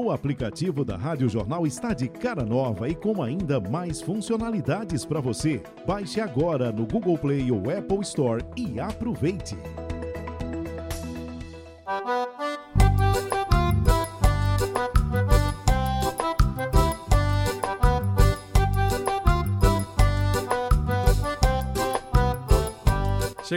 [0.00, 5.20] O aplicativo da Rádio Jornal está de cara nova e com ainda mais funcionalidades para
[5.20, 5.60] você.
[5.84, 9.56] Baixe agora no Google Play ou Apple Store e aproveite.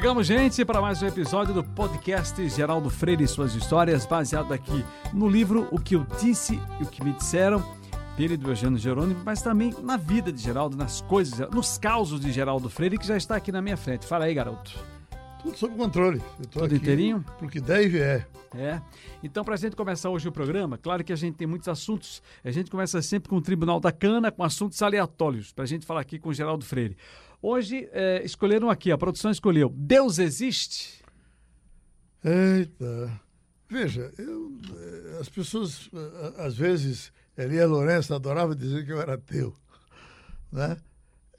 [0.02, 4.84] Chegamos, gente, para mais um episódio do podcast Geraldo Freire e suas histórias, baseado aqui
[5.14, 7.64] no livro O que eu disse e o que me disseram,
[8.18, 12.32] dele do Eugênio Jerônimo, mas também na vida de Geraldo, nas coisas, nos causos de
[12.32, 14.08] Geraldo Freire, que já está aqui na minha frente.
[14.08, 14.72] Fala aí, garoto.
[15.44, 16.20] Tudo sob controle.
[16.40, 17.24] Eu tô Tudo inteirinho?
[17.38, 18.26] Porque deve é.
[18.56, 18.82] É.
[19.22, 22.24] Então, para a gente começar hoje o programa, claro que a gente tem muitos assuntos.
[22.44, 25.86] A gente começa sempre com o Tribunal da Cana, com assuntos aleatórios, para a gente
[25.86, 26.98] falar aqui com o Geraldo Freire.
[27.42, 31.02] Hoje é, escolheram aqui, a produção escolheu Deus existe?
[32.24, 33.20] Eita.
[33.68, 39.14] Veja, eu, eh, as pessoas, eh, às vezes, Elia Lourenço adorava dizer que eu era
[39.14, 39.56] ateu.
[40.52, 40.78] Né?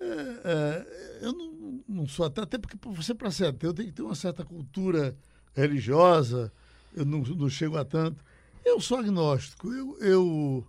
[0.00, 0.06] É,
[0.44, 4.02] é, eu não, não sou ateu, até porque você, para ser ateu, tem que ter
[4.02, 5.14] uma certa cultura
[5.54, 6.50] religiosa.
[6.94, 8.24] Eu não, não chego a tanto.
[8.64, 9.70] Eu sou agnóstico.
[9.72, 10.66] Eu, eu,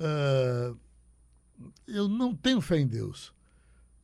[0.00, 0.76] uh,
[1.86, 3.32] eu não tenho fé em Deus.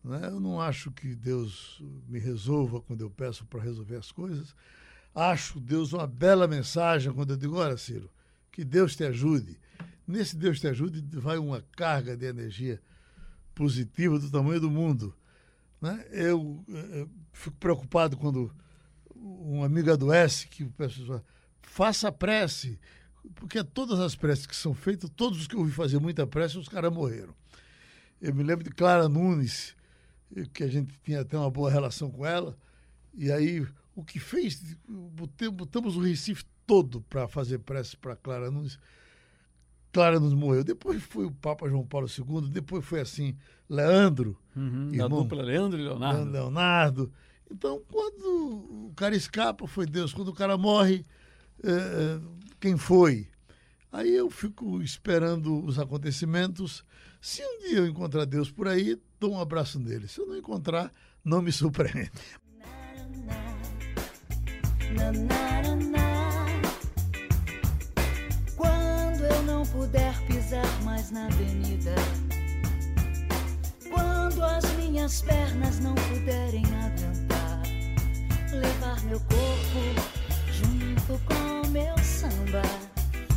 [0.06, 0.20] Né?
[0.24, 4.54] Eu não acho que Deus me resolva quando eu peço para resolver as coisas.
[5.12, 8.08] Acho Deus uma bela mensagem quando eu digo: olha, Ciro,
[8.52, 9.58] que Deus te ajude.
[10.06, 12.80] Nesse Deus te ajude vai uma carga de energia
[13.52, 15.12] positiva do tamanho do mundo.
[15.82, 16.06] Né?
[16.12, 18.54] Eu, eu fico preocupado quando
[19.16, 21.24] um amigo adoece, que o pessoal
[21.62, 22.78] faça prece,
[23.34, 26.56] porque todas as preces que são feitas, todos os que eu ouvi fazer muita prece,
[26.56, 27.34] os caras morreram.
[28.20, 29.75] Eu me lembro de Clara Nunes,
[30.52, 32.56] que a gente tinha até uma boa relação com ela.
[33.14, 34.76] E aí, o que fez,
[35.52, 38.78] botamos o Recife todo para fazer prece para Clara Nunes.
[39.92, 40.62] Clara Nunes morreu.
[40.62, 43.36] Depois foi o Papa João Paulo II, depois foi assim,
[43.68, 44.38] Leandro.
[44.54, 46.30] Uhum, irmão, da dupla Leandro e Leonardo.
[46.30, 47.12] Leonardo.
[47.50, 50.12] Então, quando o cara escapa, foi Deus.
[50.12, 51.06] Quando o cara morre,
[51.62, 52.20] é,
[52.60, 53.28] quem foi?
[53.90, 56.84] Aí eu fico esperando os acontecimentos.
[57.26, 60.06] Se um dia eu encontrar Deus por aí, dou um abraço nele.
[60.06, 60.92] Se eu não encontrar,
[61.24, 62.12] não me surpreende.
[68.56, 71.96] Quando eu não puder pisar mais na avenida,
[73.90, 77.60] quando as minhas pernas não puderem aguentar,
[78.52, 79.82] levar meu corpo
[80.52, 82.62] junto com meu samba,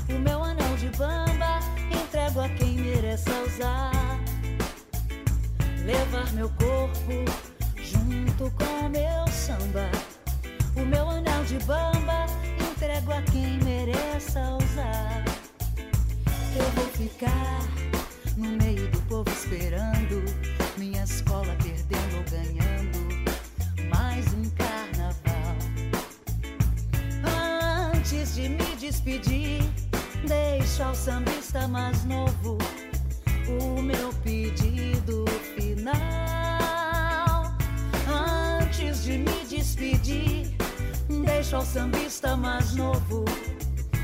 [0.10, 1.60] o meu anel de bamba
[1.92, 4.10] entrego a quem mereça usar
[5.90, 7.26] levar meu corpo
[7.82, 9.90] junto com meu samba.
[10.76, 12.28] O meu anel de bamba
[12.72, 15.26] entrego a quem mereça usar.
[16.56, 17.59] Eu vou ficar
[31.00, 32.58] sambista mais novo
[33.48, 35.24] o meu pedido
[35.56, 35.96] final.
[38.62, 40.58] Antes de me despedir,
[41.24, 43.24] deixo ao sambista mais novo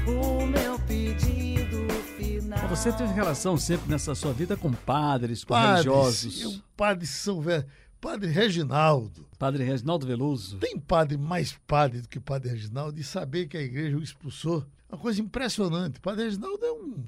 [0.08, 1.86] o meu pedido
[2.18, 2.66] final.
[2.70, 6.42] Você teve relação sempre nessa sua vida com padres, com padres, religiosos?
[6.44, 7.66] Eu, padre São Velho.
[8.00, 9.28] Padre Reginaldo.
[9.38, 10.60] Padre Reginaldo Veloso.
[10.60, 14.66] Tem padre mais padre do que Padre Reginaldo e saber que a igreja o expulsou.
[14.96, 16.00] Uma coisa impressionante.
[16.00, 17.04] Padre Reginaldo é um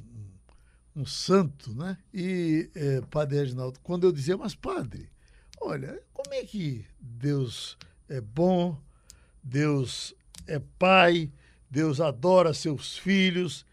[0.94, 1.98] um santo, né?
[2.14, 5.10] E é, Padre Reginaldo, quando eu dizia, mas padre,
[5.62, 7.78] olha, como é que Deus
[8.10, 8.78] é bom,
[9.42, 10.14] Deus
[10.48, 11.32] é pai,
[11.70, 13.66] Deus adora seus filhos,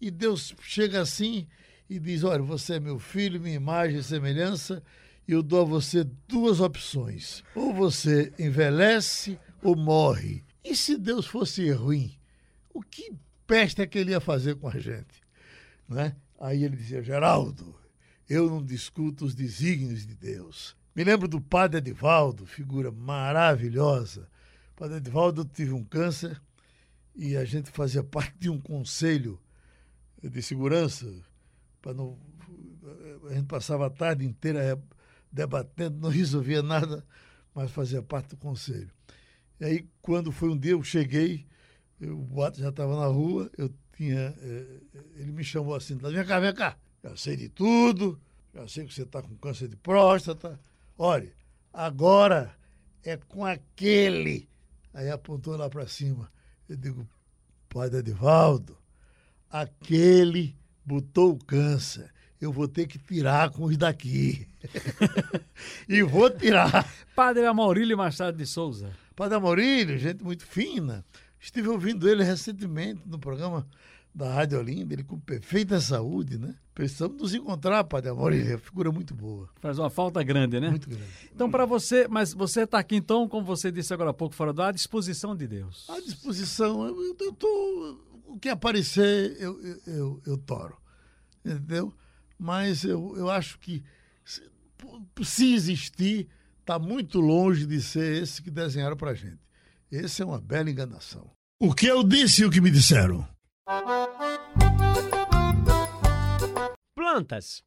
[0.00, 1.46] e Deus chega assim
[1.90, 4.82] e diz: Olha, você é meu filho, minha imagem e semelhança,
[5.26, 10.42] e eu dou a você duas opções: ou você envelhece ou morre.
[10.64, 12.16] E se Deus fosse ruim,
[12.72, 13.12] o que
[13.48, 15.22] peste é que ele ia fazer com a gente?
[15.88, 16.14] Né?
[16.38, 17.74] Aí ele dizia: Geraldo,
[18.28, 20.76] eu não discuto os desígnios de Deus.
[20.94, 24.28] Me lembro do padre Edivaldo, figura maravilhosa.
[24.72, 26.40] O padre Edivaldo teve um câncer
[27.16, 29.40] e a gente fazia parte de um conselho
[30.22, 31.10] de segurança.
[31.86, 32.18] Não,
[33.30, 34.80] a gente passava a tarde inteira
[35.32, 37.04] debatendo, não resolvia nada,
[37.54, 38.90] mas fazia parte do conselho.
[39.60, 41.46] E aí, quando foi um dia, eu cheguei,
[42.00, 44.34] eu, o boato já estava na rua, eu tinha.
[44.40, 44.80] Eh,
[45.16, 46.76] ele me chamou assim, vem cá, vem cá.
[47.02, 48.20] Já sei de tudo,
[48.54, 50.58] já sei que você está com câncer de próstata.
[50.96, 51.32] Olha,
[51.72, 52.54] agora
[53.04, 54.48] é com aquele.
[54.94, 56.30] Aí apontou lá para cima.
[56.68, 57.08] Eu digo,
[57.68, 58.76] pai de Edivaldo,
[59.50, 62.12] aquele botou o câncer.
[62.40, 64.46] Eu vou ter que tirar com os daqui.
[65.88, 66.88] e vou tirar.
[67.14, 68.92] Padre Amaurílio Machado de Souza.
[69.16, 71.04] Padre Amaurílio, gente muito fina.
[71.40, 73.66] Estive ouvindo ele recentemente no programa
[74.14, 76.56] da Rádio Olinda, ele com perfeita saúde, né?
[76.74, 79.48] Precisamos nos encontrar, Padre Amaurílio, é figura muito boa.
[79.60, 80.70] Faz uma falta grande, né?
[80.70, 81.04] Muito grande.
[81.32, 84.52] Então, para você, mas você está aqui então, como você disse agora há pouco, fora
[84.66, 85.88] à disposição de Deus.
[85.88, 86.86] À disposição.
[86.86, 90.76] Eu, eu tô, o que aparecer, eu, eu, eu, eu toro.
[91.44, 91.92] Entendeu?
[92.38, 93.82] Mas eu, eu acho que
[94.24, 94.42] se,
[95.22, 96.28] se existir,
[96.60, 99.47] está muito longe de ser esse que desenharam para gente.
[99.90, 101.30] Esse é uma bela enganação.
[101.58, 103.26] O que eu disse e o que me disseram?
[106.94, 107.64] Plantas.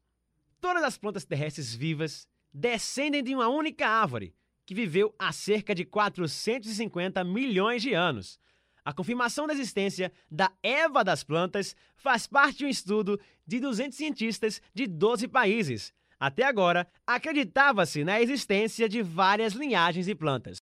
[0.60, 4.32] Todas as plantas terrestres vivas descendem de uma única árvore
[4.64, 8.38] que viveu há cerca de 450 milhões de anos.
[8.84, 13.98] A confirmação da existência da Eva das plantas faz parte de um estudo de 200
[13.98, 15.92] cientistas de 12 países.
[16.20, 20.58] Até agora, acreditava-se na existência de várias linhagens de plantas.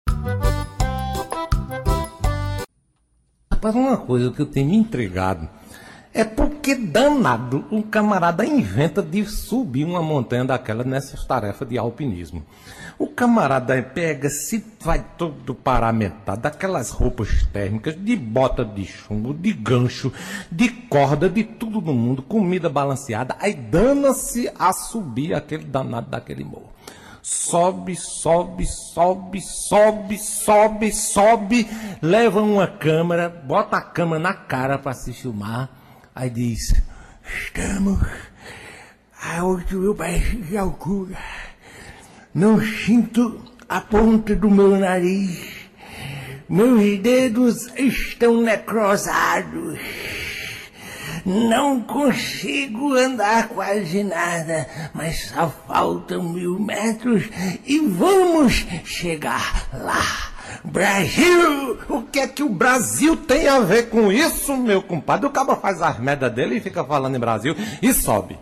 [3.57, 5.49] Rapaz, uma coisa que eu tenho me entregado
[6.13, 12.45] é porque danado um camarada inventa de subir uma montanha daquela nessas tarefas de alpinismo.
[12.99, 19.55] O camarada pega, se vai todo paramentado, daquelas roupas térmicas, de bota de chumbo, de
[19.55, 20.13] gancho,
[20.53, 26.45] de corda, de tudo no mundo, comida balanceada, aí dana-se a subir aquele danado daquele
[26.45, 26.77] morro.
[27.29, 31.69] Sobe, sobe, sobe, sobe, sobe, sobe,
[32.01, 35.69] leva uma câmera, bota a câmera na cara para se filmar,
[36.15, 36.81] aí diz:
[37.27, 37.99] Estamos
[39.21, 41.19] a 8 mil pés de altura.
[42.33, 45.69] Não sinto a ponta do meu nariz.
[46.49, 49.81] Meus dedos estão necrosados.
[51.27, 54.65] Não consigo andar quase nada,
[54.95, 57.25] mas só faltam mil metros
[57.67, 60.33] e vamos chegar lá.
[60.63, 61.81] Brasil!
[61.89, 65.27] O que é que o Brasil tem a ver com isso, meu compadre?
[65.27, 68.39] O cabra faz as merda dele e fica falando em Brasil e sobe.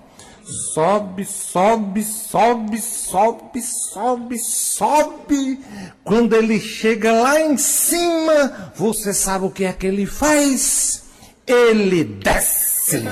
[0.75, 5.59] Sobe, sobe, sobe, sobe, sobe, sobe.
[6.05, 11.04] Quando ele chega lá em cima, você sabe o que é que ele faz?
[11.47, 13.03] Ele desce.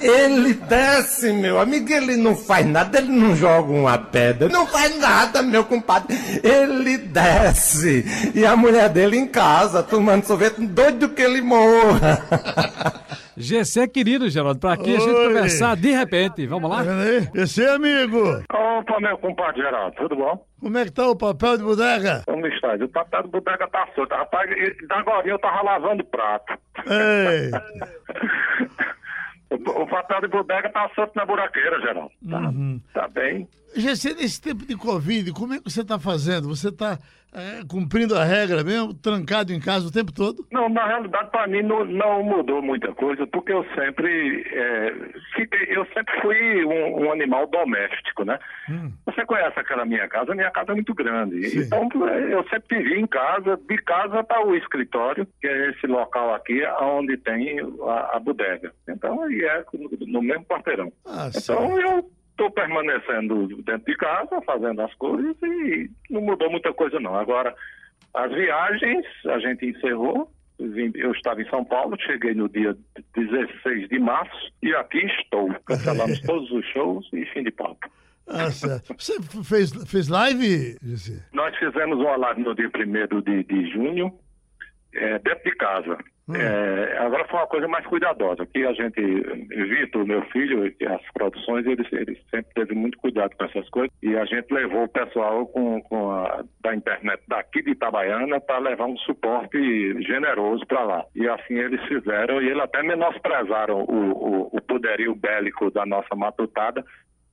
[0.00, 1.92] Ele desce, meu amigo.
[1.92, 6.18] Ele não faz nada, ele não joga uma pedra, não faz nada, meu compadre.
[6.42, 8.32] Ele desce.
[8.34, 12.24] E a mulher dele em casa, tomando sorvete, doido que ele morra.
[13.36, 15.26] GC querido, Geraldo, para aqui a gente Oi.
[15.28, 16.46] conversar de repente.
[16.46, 16.84] Vamos lá?
[16.84, 18.42] Tá é amigo.
[18.52, 20.46] Opa, meu compadre Geraldo, tudo bom?
[20.60, 22.22] Como é que tá o papel de bodega?
[22.26, 22.74] Como está?
[22.74, 24.14] O papel do bodega tá solto.
[24.14, 24.50] Rapaz,
[24.88, 26.54] da agora eu tava lavando prato.
[26.86, 27.50] Ei,
[29.50, 32.10] O, papel de bodega tá solto na buraqueira, Geraldo.
[32.28, 32.52] Tá,
[32.92, 33.48] tá bem.
[33.76, 36.48] GC, nesse tempo de Covid, como é que você está fazendo?
[36.48, 36.70] Você
[37.34, 40.46] está cumprindo a regra mesmo, trancado em casa o tempo todo?
[40.52, 44.94] Não, na realidade, para mim não, não mudou muita coisa, porque eu sempre é,
[45.34, 48.38] fiquei- eu sempre fui um, um animal doméstico, né?
[49.06, 50.34] Você conhece aquela minha casa?
[50.34, 51.42] Minha casa é muito grande.
[51.48, 51.60] Sim.
[51.60, 56.34] Então, eu sempre vivi em casa, de casa para o escritório, que é esse local
[56.34, 58.72] aqui, onde tem a, a bodega.
[58.88, 59.64] Então, aí é
[60.06, 60.92] no, mesmo quarteirão.
[61.06, 66.72] Ah, Então, eu estou permanecendo dentro de casa, fazendo as coisas e não mudou muita
[66.72, 67.14] coisa, não.
[67.14, 67.54] Agora,
[68.12, 70.30] as viagens a gente encerrou.
[70.58, 72.76] Eu estava em São Paulo, cheguei no dia
[73.16, 75.52] 16 de março e aqui estou.
[75.66, 77.90] Cancelamos todos os shows e fim de papo.
[78.26, 78.94] Ah, certo.
[78.96, 80.78] Você fez, fez live?
[81.32, 84.16] Nós fizemos uma live no dia 1 de, de junho,
[84.94, 85.98] é, dentro de casa.
[86.32, 91.66] É, agora foi uma coisa mais cuidadosa, que a gente, Vitor, meu filho, as produções,
[91.66, 95.46] ele, ele sempre teve muito cuidado com essas coisas, e a gente levou o pessoal
[95.46, 99.58] com, com a, da internet daqui de Itabaiana para levar um suporte
[100.02, 101.04] generoso para lá.
[101.14, 106.16] E assim eles fizeram, e eles até menosprezaram o, o, o poderio bélico da nossa
[106.16, 106.82] matutada,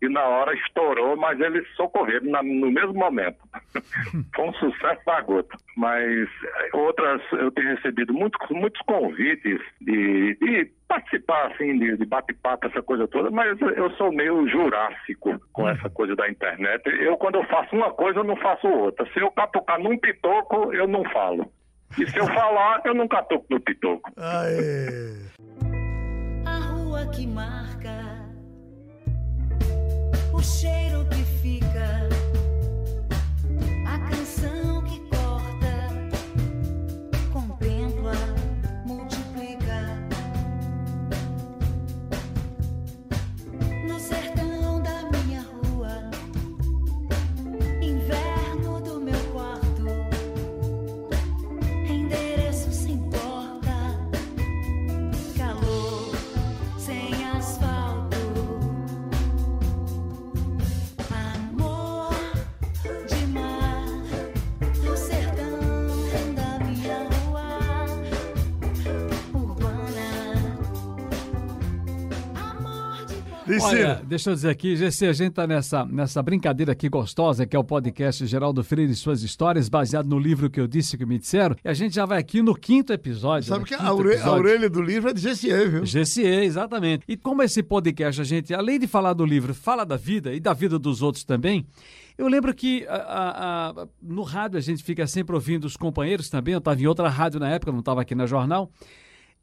[0.02, 3.38] e na hora estourou, mas eles socorreram na- no mesmo momento.
[4.36, 5.56] Foi um sucesso da gota.
[5.78, 6.04] Mas
[6.44, 12.68] eh, outras, eu tenho recebido muitos, muitos convites de, de participar, assim, de, de bate-papo,
[12.68, 16.82] essa coisa toda, mas eu sou meio jurássico com essa coisa da internet.
[17.02, 19.06] Eu, quando eu faço uma coisa, eu não faço outra.
[19.14, 21.50] Se eu catucar num pitoco, eu não falo.
[21.98, 24.12] E se eu falar, eu não catuco no pitoco.
[24.18, 25.14] Aê.
[26.46, 27.90] A rua que marca,
[30.42, 31.21] o cheiro que
[73.60, 77.56] Olha, deixa eu dizer aqui, GC, a gente tá nessa, nessa brincadeira aqui gostosa, que
[77.56, 81.06] é o podcast Geraldo Freire e suas histórias, baseado no livro que eu disse que
[81.06, 81.56] me disseram.
[81.64, 83.48] E a gente já vai aqui no quinto episódio.
[83.50, 83.68] Sabe né?
[83.68, 85.84] que a, orelha, a orelha do livro é de GCE, viu?
[85.84, 87.04] GCE, exatamente.
[87.08, 90.40] E como esse podcast, a gente, além de falar do livro, fala da vida e
[90.40, 91.66] da vida dos outros também,
[92.18, 96.30] eu lembro que a- a- a- no rádio a gente fica sempre ouvindo os companheiros
[96.30, 96.54] também.
[96.54, 98.72] Eu estava em outra rádio na época, não estava aqui na jornal.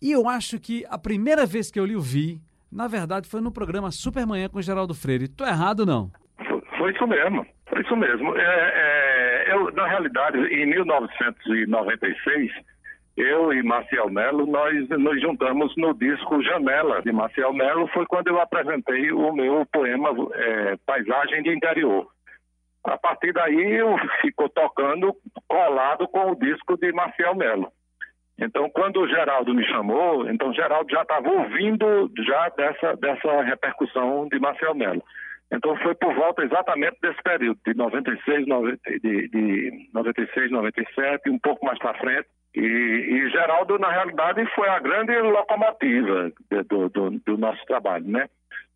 [0.00, 3.52] E eu acho que a primeira vez que eu lhe ouvi, na verdade, foi no
[3.52, 5.28] programa Supermanhã com Geraldo Freire.
[5.28, 6.10] Tô errado, não?
[6.46, 8.36] Foi, foi isso mesmo, foi isso mesmo.
[8.36, 12.52] É, é, eu, na realidade, em 1996,
[13.16, 18.28] eu e Marcial Melo, nós nos juntamos no disco Janela de Marcial Melo, foi quando
[18.28, 22.06] eu apresentei o meu poema é, Paisagem de Interior.
[22.84, 25.14] A partir daí, eu ficou tocando
[25.48, 27.72] colado com o disco de Marcial Melo.
[28.38, 33.42] Então, quando o Geraldo me chamou, então o Geraldo já estava ouvindo já dessa, dessa
[33.42, 35.02] repercussão de Marcel Melo.
[35.50, 41.38] Então, foi por volta exatamente desse período, de 96, 90, de, de 96, 97, um
[41.38, 42.28] pouco mais para frente.
[42.54, 48.06] E, e Geraldo, na realidade, foi a grande locomotiva de- do, do, do nosso trabalho,
[48.06, 48.26] né?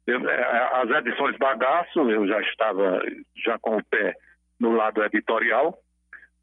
[0.07, 3.01] Eu, eh, As edições Bagaço, eu já estava
[3.45, 4.15] já com o pé
[4.59, 5.77] no lado editorial,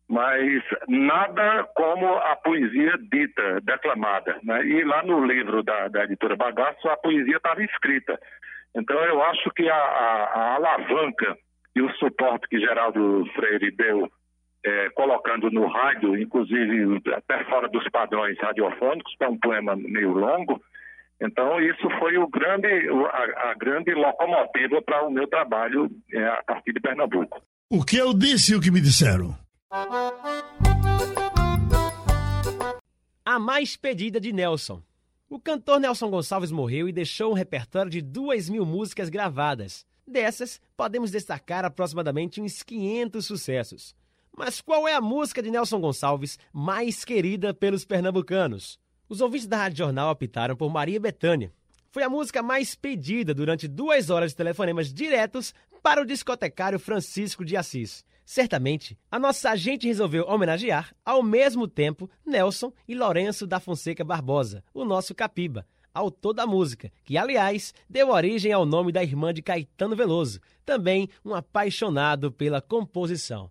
[0.09, 4.37] mas nada como a poesia dita, declamada.
[4.43, 4.65] Né?
[4.65, 8.19] E lá no livro da, da editora Bagaço, a poesia estava escrita.
[8.75, 11.37] Então, eu acho que a, a- a alavanca
[11.75, 14.11] e o suporte que Geraldo Freire deu,
[14.65, 20.11] eh, colocando no rádio, inclusive até fora dos padrões radiofônicos, que é um poema meio
[20.11, 20.59] longo,
[21.21, 22.67] então isso foi o grande,
[23.11, 27.41] a, a grande locomotiva para o meu trabalho eh, a partir de Pernambuco.
[27.71, 29.35] O que eu disse e o que me disseram.
[33.23, 34.81] A mais pedida de Nelson.
[35.29, 39.85] O cantor Nelson Gonçalves morreu e deixou um repertório de duas mil músicas gravadas.
[40.07, 43.95] Dessas, podemos destacar aproximadamente uns 500 sucessos.
[44.35, 48.79] Mas qual é a música de Nelson Gonçalves mais querida pelos pernambucanos?
[49.07, 51.53] Os ouvintes da Rádio Jornal optaram por Maria Bethânia.
[51.91, 57.45] Foi a música mais pedida durante duas horas de telefonemas diretos para o discotecário Francisco
[57.45, 58.03] de Assis.
[58.31, 64.63] Certamente, a nossa agente resolveu homenagear, ao mesmo tempo, Nelson e Lourenço da Fonseca Barbosa,
[64.71, 69.41] o nosso Capiba, autor da música, que, aliás, deu origem ao nome da irmã de
[69.41, 73.49] Caetano Veloso, também um apaixonado pela composição.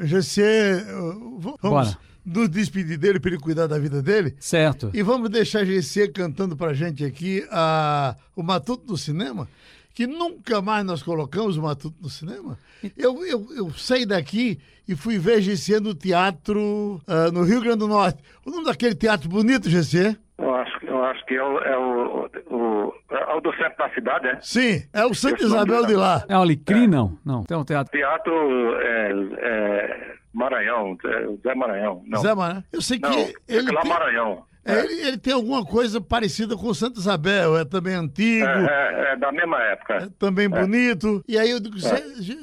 [0.00, 0.42] GC,
[0.82, 1.98] v- vamos Bora.
[2.24, 4.34] nos despedir dele para ele cuidar da vida dele.
[4.40, 4.90] Certo.
[4.94, 9.46] E vamos deixar GC cantando pra gente aqui a, o Matuto do Cinema,
[9.94, 12.58] que nunca mais nós colocamos o Matuto no cinema.
[12.96, 14.58] Eu, eu, eu saí daqui
[14.88, 18.22] e fui ver GC no teatro ah, no Rio Grande do Norte.
[18.44, 20.16] O nome daquele teatro bonito, GC?
[20.38, 23.88] Eu acho, eu acho que é o, é o, o, é o do centro da
[23.90, 24.38] cidade, é?
[24.40, 26.24] Sim, é o Santa Isabel de lá.
[26.28, 27.16] É o Alecrim, não?
[27.24, 27.92] Não, tem um teatro.
[27.92, 32.02] Teatro é, é, Maranhão, é, Zé Maranhão.
[32.06, 32.64] Não, Zé Maranhão.
[32.72, 34.44] Eu sei que não ele, é lá tem, Maranhão.
[34.64, 38.46] É, ele, ele tem alguma coisa parecida com o Santa Isabel, é também antigo.
[38.46, 39.94] É, é, é da mesma época.
[39.94, 41.22] É também bonito.
[41.28, 42.36] E aí eu digo, "Cê- Gê-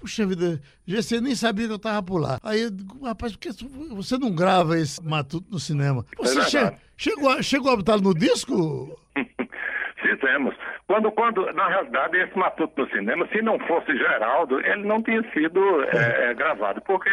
[0.00, 2.38] puxa vida, você nem sabia que eu tava por lá.
[2.42, 3.50] Aí eu digo, rapaz, por que
[3.90, 6.04] você não grava esse matuto no cinema?
[6.18, 8.98] Você É che- chegou, a, chegou a botar no disco?
[10.00, 10.54] Fizemos.
[10.86, 15.22] Quando, quando, na realidade, esse Matuto no cinema, se não fosse Geraldo, ele não tinha
[15.32, 17.10] sido é, é, gravado, porque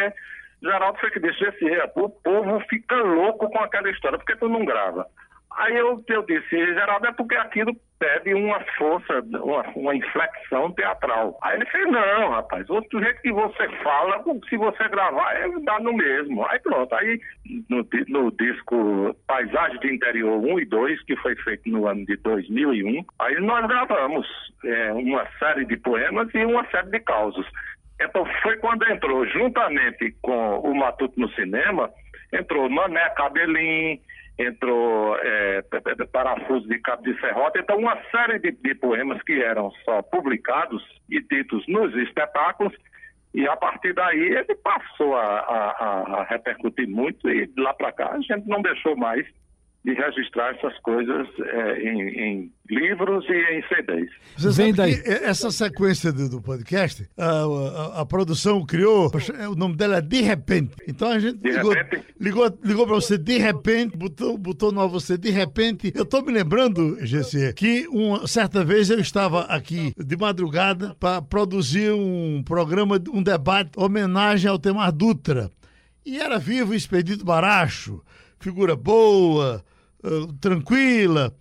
[0.62, 4.48] Geraldo foi que disse assim, é, o povo fica louco com aquela história, porque tu
[4.48, 5.06] não grava?
[5.56, 11.36] Aí eu, eu disse, Geraldo, é porque aquilo pede uma força, uma, uma inflexão teatral.
[11.42, 15.80] Aí ele fez, não, rapaz, o jeito que você fala, se você gravar, é, dá
[15.80, 16.46] no mesmo.
[16.46, 17.20] Aí pronto, aí
[17.68, 22.16] no, no disco Paisagem de Interior 1 e 2, que foi feito no ano de
[22.18, 24.26] 2001, aí nós gravamos
[24.64, 27.46] é, uma série de poemas e uma série de causos.
[28.00, 31.90] Então foi quando entrou, juntamente com o Matuto no cinema,
[32.32, 34.00] entrou Mané Cabelim,
[34.38, 35.62] entrou é,
[36.12, 40.82] Parafuso de Cabo de Serrota, então uma série de, de poemas que eram só publicados
[41.10, 42.72] e ditos nos espetáculos,
[43.34, 47.90] e a partir daí ele passou a- a- a repercutir muito, e de lá para
[47.92, 49.26] cá a gente não deixou mais
[49.84, 54.10] de registrar essas coisas é, em, em livros e em CDs.
[54.36, 55.00] Você Vem daí.
[55.00, 57.24] que essa sequência do, do podcast, a,
[57.96, 59.10] a- a produção criou,
[59.50, 60.72] o nome dela é De Repente.
[60.86, 62.04] Então a gente De ligou, repente?
[62.20, 65.92] ligou, ligou pra você de repente, botou, botou no ar você de repente.
[65.94, 71.22] Eu tô me lembrando, GC, que uma certa vez eu estava aqui de madrugada para
[71.22, 75.50] produzir um programa, um debate, homenagem ao Temar Dutra.
[76.04, 78.02] E era vivo o Expedito Baracho,
[78.38, 79.64] figura boa,
[80.02, 80.08] ah,
[80.40, 81.34] tranquila.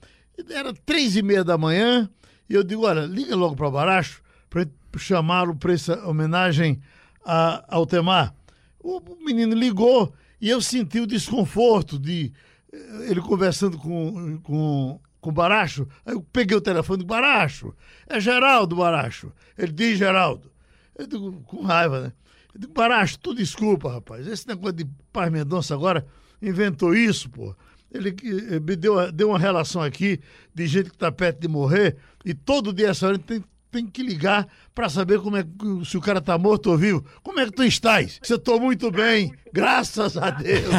[0.49, 2.09] Era três e meia da manhã
[2.49, 4.65] e eu digo, olha, liga logo para Baracho para
[4.97, 6.81] chamá-lo para essa homenagem
[7.25, 8.33] a Altemar.
[8.79, 12.31] O menino ligou e eu senti o desconforto de
[12.71, 15.87] eh, ele conversando com, com, com o Baracho.
[16.05, 17.73] Aí eu peguei o telefone do Baracho.
[18.07, 19.31] É Geraldo Baracho.
[19.57, 20.51] Ele diz Geraldo.
[20.97, 22.13] Eu digo, com raiva, né?
[22.53, 24.25] Eu digo, Baracho, tu desculpa, rapaz.
[24.25, 26.07] Esse negócio de Paz Mendonça agora
[26.41, 27.55] inventou isso, pô.
[27.91, 30.19] Ele eh, me deu, deu uma relação aqui
[30.53, 34.01] de gente que está perto de morrer e todo dia essa hora tem tem que
[34.01, 35.43] ligar para saber como é
[35.85, 37.05] se o cara tá morto ou vivo.
[37.23, 38.19] Como é que tu estás?
[38.21, 40.73] Você tô muito bem, graças a Deus.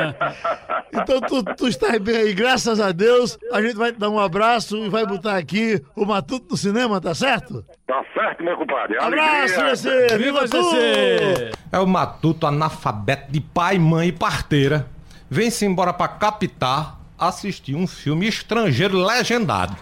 [0.92, 3.38] então tu, tu estás bem aí, graças a Deus.
[3.52, 7.00] A gente vai te dar um abraço e vai botar aqui o Matuto no cinema,
[7.00, 7.64] tá certo?
[7.86, 8.98] Tá certo, meu compadre.
[8.98, 10.18] Abraço, você!
[10.18, 11.52] Viva você!
[11.70, 14.86] É o Matuto analfabeto de pai, mãe e parteira.
[15.30, 19.76] Vem-se embora pra capitar assistir um filme estrangeiro legendado.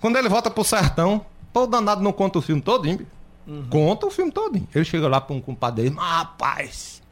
[0.00, 3.06] Quando ele volta pro sertão, Pô, o danado não conta o filme todinho.
[3.46, 3.66] Uhum.
[3.68, 4.68] Conta o filme todinho.
[4.74, 5.96] Ele chega lá pra um compadre dele.
[5.98, 7.02] Ah, rapaz,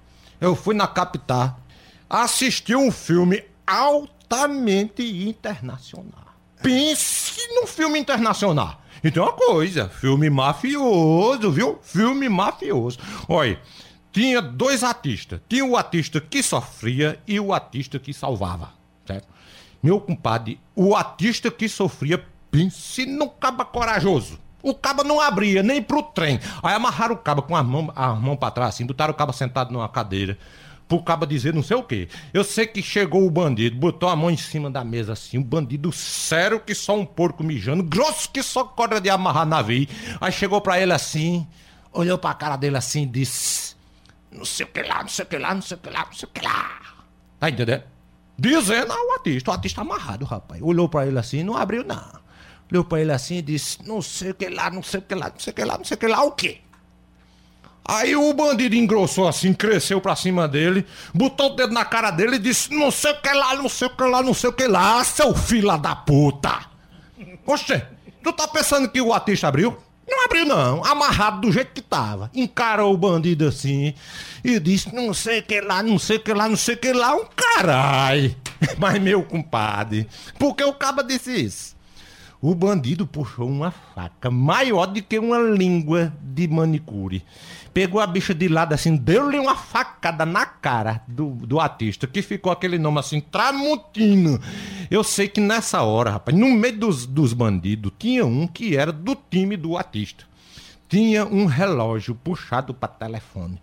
[0.40, 1.58] eu fui na capital
[2.08, 6.34] assistir um filme altamente internacional.
[6.62, 8.80] Pense num filme internacional.
[9.02, 11.78] E tem uma coisa, filme mafioso, viu?
[11.82, 12.98] Filme mafioso.
[13.28, 13.58] Olha,
[14.12, 15.40] tinha dois artistas.
[15.48, 18.72] Tinha o artista que sofria e o artista que salvava,
[19.06, 19.28] certo?
[19.82, 24.38] Meu compadre, o artista que sofria Pense no caba corajoso.
[24.62, 26.38] O caba não abria nem pro trem.
[26.62, 29.32] Aí amarraram o caba com a mão, a mão pra trás, assim, botaram o caba
[29.32, 30.36] sentado numa cadeira.
[30.86, 32.08] Pro caba dizer não sei o quê.
[32.34, 35.42] Eu sei que chegou o bandido, botou a mão em cima da mesa assim, um
[35.42, 39.86] bandido sério que só um porco mijando, grosso que só corda de amarrar navio.
[40.20, 41.46] Aí chegou pra ele assim,
[41.92, 43.76] olhou pra cara dele assim e disse:
[44.32, 46.04] Não sei o que lá, não sei o que lá, não sei o que lá,
[46.04, 46.80] não sei o que lá.
[47.38, 47.84] Tá entendendo?
[48.36, 50.60] Dizendo ao artista, o artista amarrado, rapaz.
[50.60, 52.20] Olhou pra ele assim, não abriu não
[52.70, 55.14] olhou pra ele assim e disse: Não sei o que lá, não sei o que
[55.14, 56.58] lá, não sei o que lá, não sei o que lá, o quê?
[57.84, 62.36] Aí o bandido engrossou assim, cresceu pra cima dele, botou o dedo na cara dele
[62.36, 64.52] e disse: Não sei o que lá, não sei o que lá, não sei o
[64.52, 66.70] que lá, seu filho da puta!
[67.44, 67.82] Oxe,
[68.22, 69.76] tu tá pensando que o artista abriu?
[70.08, 70.84] Não abriu, não.
[70.84, 72.30] Amarrado do jeito que tava.
[72.34, 73.94] Encarou o bandido assim
[74.44, 76.78] e disse: Não sei o que lá, não sei o que lá, não sei o
[76.78, 78.34] que lá, um caralho.
[78.78, 81.79] Mas, meu compadre, por que o caba disse isso?
[82.42, 87.22] O bandido puxou uma faca maior do que uma língua de manicure.
[87.74, 92.22] Pegou a bicha de lado assim, deu-lhe uma facada na cara do, do artista, que
[92.22, 94.40] ficou aquele nome assim, Tramutino.
[94.90, 98.90] Eu sei que nessa hora, rapaz, no meio dos, dos bandidos, tinha um que era
[98.90, 100.24] do time do artista.
[100.88, 103.60] Tinha um relógio puxado para telefone.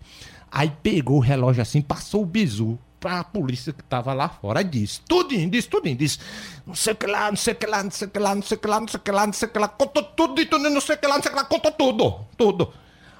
[0.52, 4.62] Aí pegou o relógio assim, passou o bizu pra polícia que tava lá fora.
[4.62, 6.18] Disse, tudinho, disse tudinho, disse,
[6.66, 8.34] não sei o que lá, não sei o que lá, não sei o que lá,
[8.34, 9.68] não sei o que lá, não sei o que lá, não sei o que lá,
[9.68, 12.20] contou tudo tudo, não sei o que lá, não sei o que lá, contou tudo,
[12.36, 12.72] tudo.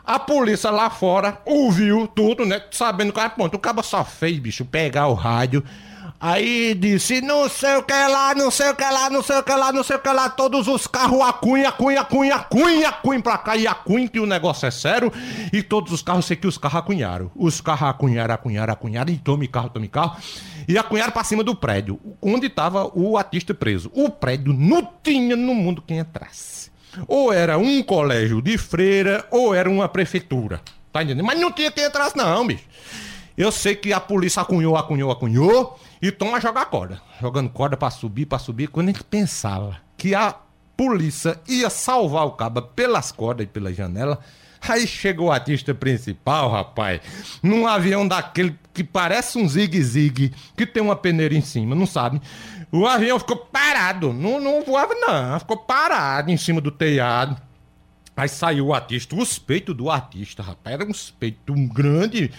[0.05, 2.63] A polícia lá fora ouviu tudo, né?
[2.71, 3.57] Sabendo que era ponto.
[3.57, 5.63] O cara só fez, bicho, pegar o rádio
[6.21, 9.43] Aí disse, não sei o que lá, não sei o que lá, não sei o
[9.45, 12.93] que lá, não sei o que lá, todos os carros a cunha, cunha, cunha, cunha,
[12.93, 15.13] cunha pra cá e a cunha que o negócio é sério.
[15.53, 17.31] E todos os carros, sei que os carros acunharam.
[17.37, 20.17] Os carros acunharam, acunharam, acunharam, e tome carro, tome carro.
[20.67, 23.89] E acunharam pra cima do prédio, onde tava o artista preso.
[23.95, 26.73] O prédio não tinha no mundo quem entrasse.
[27.07, 30.61] Ou era um colégio de freira, ou era uma prefeitura.
[30.93, 31.25] Tá entendendo?
[31.25, 32.65] Mas não tinha quem entrasse não, bicho.
[33.37, 37.01] Eu sei que a polícia acunhou, acunhou, acunhou e toma jogar corda.
[37.21, 38.69] Jogando corda para subir, para subir.
[38.69, 40.35] Quando a gente pensava que a
[40.77, 44.21] polícia ia salvar o caba pelas cordas e pela janela,
[44.61, 47.01] aí chegou o artista principal, rapaz,
[47.43, 52.21] num avião daquele que parece um zigue-zigue, que tem uma peneira em cima, não sabe?
[52.71, 57.48] O avião ficou parado, não, não voava não, ficou parado em cima do telhado.
[58.19, 62.33] Aí saiu o artista, os peitos do artista, rapaz, era um peito grande,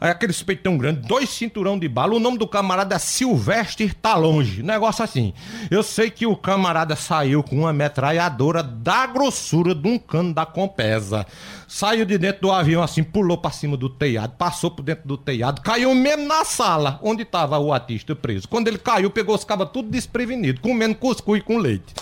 [0.00, 4.62] aquele peito tão grande, dois cinturão de bala, o nome do camarada é Silvestre Talonge,
[4.62, 5.34] negócio assim.
[5.72, 10.46] Eu sei que o camarada saiu com uma metralhadora da grossura de um cano da
[10.46, 11.26] Compesa.
[11.74, 15.16] Saiu de dentro do avião assim, pulou para cima do telhado, passou por dentro do
[15.18, 18.46] telhado, caiu mesmo na sala onde estava o artista preso.
[18.46, 21.92] Quando ele caiu, pegou os cabas tudo desprevenido, comendo cuscuz com leite.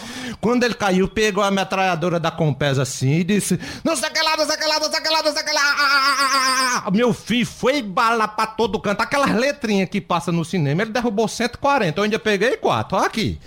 [0.43, 4.37] Quando ele caiu, pegou a metralhadora da Compesa assim e disse: Não sei que lá,
[4.37, 6.91] não sei que lá, não sei que lá, não sei que lá.
[6.93, 9.01] Meu filho foi bala pra todo canto.
[9.01, 11.99] Aquelas letrinhas que passa no cinema, ele derrubou 140.
[11.99, 12.99] Eu ainda peguei quatro.
[12.99, 13.41] Olha aqui.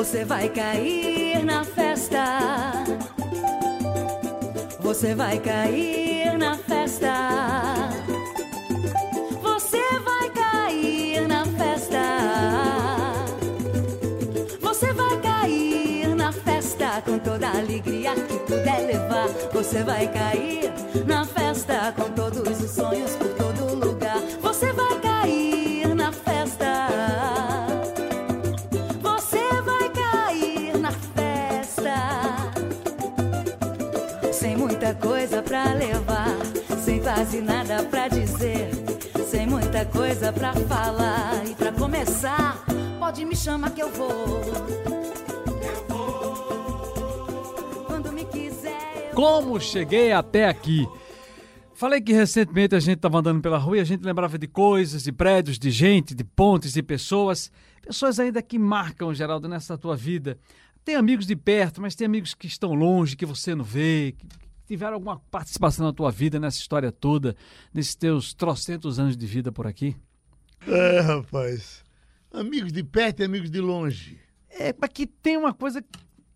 [0.00, 2.24] Você vai cair na festa.
[4.80, 7.90] Você vai cair na festa.
[9.42, 12.02] Você vai cair na festa.
[14.62, 19.28] Você vai cair na festa com toda a alegria que puder levar.
[19.52, 20.72] Você vai cair
[21.06, 21.39] na festa.
[37.40, 38.70] Nada pra dizer,
[39.28, 42.64] sem muita coisa pra falar e pra começar,
[42.98, 44.40] pode me chamar que eu vou.
[47.86, 50.86] Quando me quiser, eu Como cheguei até aqui?
[51.74, 55.02] Falei que recentemente a gente estava andando pela rua e a gente lembrava de coisas,
[55.02, 57.50] de prédios, de gente, de pontes, de pessoas.
[57.80, 60.38] Pessoas ainda que marcam, Geraldo, nessa tua vida.
[60.84, 64.26] Tem amigos de perto, mas tem amigos que estão longe, que você não vê, que
[64.70, 67.34] tiveram alguma participação na tua vida, nessa história toda,
[67.74, 69.96] nesses teus trocentos anos de vida por aqui?
[70.64, 71.82] É, rapaz.
[72.32, 74.16] Amigos de perto e amigos de longe.
[74.48, 75.82] É, mas que tem uma coisa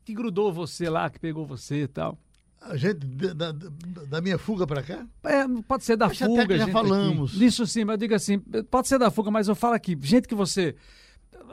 [0.04, 2.18] que grudou você lá, que pegou você e tal.
[2.60, 3.70] A gente, da, da-
[4.08, 5.06] da minha fuga pra cá?
[5.22, 7.36] É, pode ser da até fuga, que já falamos.
[7.36, 7.44] aqui.
[7.44, 10.26] Isso sim, mas eu digo assim, pode ser da fuga, mas eu falo aqui, gente
[10.26, 10.74] que você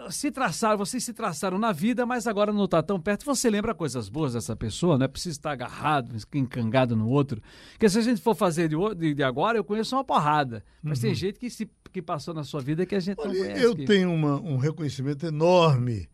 [0.10, 3.26] se traçaram, vocês se traçaram na vida, mas agora não está tão perto.
[3.26, 7.42] Você lembra coisas boas dessa pessoa, não é preciso estar agarrado, encangado no outro.
[7.74, 10.64] Porque se a gente for fazer de, de- agora, eu conheço uma porrada.
[10.82, 13.32] Mas tem gente que, se, que passou na sua vida que a gente não Uhum.
[13.32, 13.64] Olha, conhece.
[13.64, 16.10] eu que- tenho uma- um reconhecimento enorme.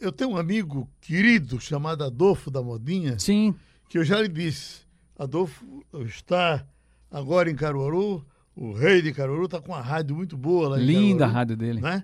[0.00, 3.54] Eu tenho um amigo querido chamado Adolfo da Modinha, Sim,
[3.88, 4.80] que eu já lhe disse.
[5.18, 6.64] Adolfo está
[7.10, 8.24] agora em Caruaru,
[8.56, 11.34] o rei de Caruaru está com uma rádio muito boa lá em linda a Caruaru,
[11.34, 11.80] rádio dele.
[11.82, 12.02] Né?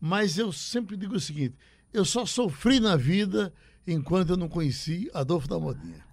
[0.00, 1.56] Mas eu sempre digo o seguinte:
[1.92, 3.52] eu só sofri na vida
[3.86, 6.04] enquanto eu não conheci Adolfo da Modinha.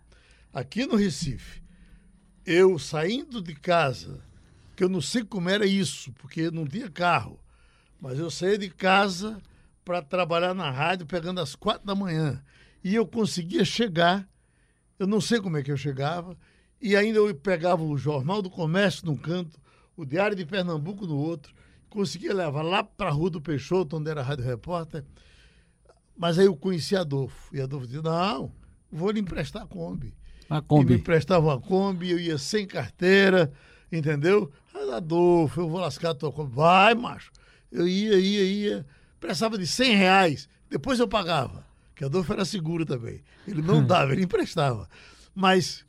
[0.54, 1.62] Aqui no Recife,
[2.46, 4.22] eu saindo de casa,
[4.76, 7.40] que eu não sei como era isso, porque não tinha carro,
[8.00, 9.42] mas eu saía de casa
[9.86, 12.44] para trabalhar na rádio pegando às quatro da manhã.
[12.84, 14.28] E eu conseguia chegar,
[14.98, 16.38] eu não sei como é que eu chegava,
[16.82, 19.60] e ainda eu pegava o Jornal do Comércio num canto,
[19.96, 21.54] o Diário de Pernambuco no outro,
[21.92, 25.04] conseguia levar lá para a Rua do Peixoto, onde era Rádio Repórter.
[26.18, 28.52] Mas aí eu conheci Adolfo, e Adolfo disse: Não,
[28.92, 30.16] vou lhe emprestar a Kombi.
[30.50, 30.94] A E me Kombi.
[30.96, 33.52] emprestava uma Kombi, eu ia sem carteira,
[33.92, 34.52] entendeu?
[34.74, 36.54] Mas, Adolfo, eu vou lascar a tua Kombi.
[36.56, 37.32] Vai, macho.
[37.72, 38.86] Eu ia, ia, ia.
[39.20, 41.66] Prestava de 100 reais, depois eu pagava.
[41.96, 43.22] Que Adolfo era seguro também.
[43.48, 44.90] Ele não dava, ele emprestava.
[45.36, 45.86] Mas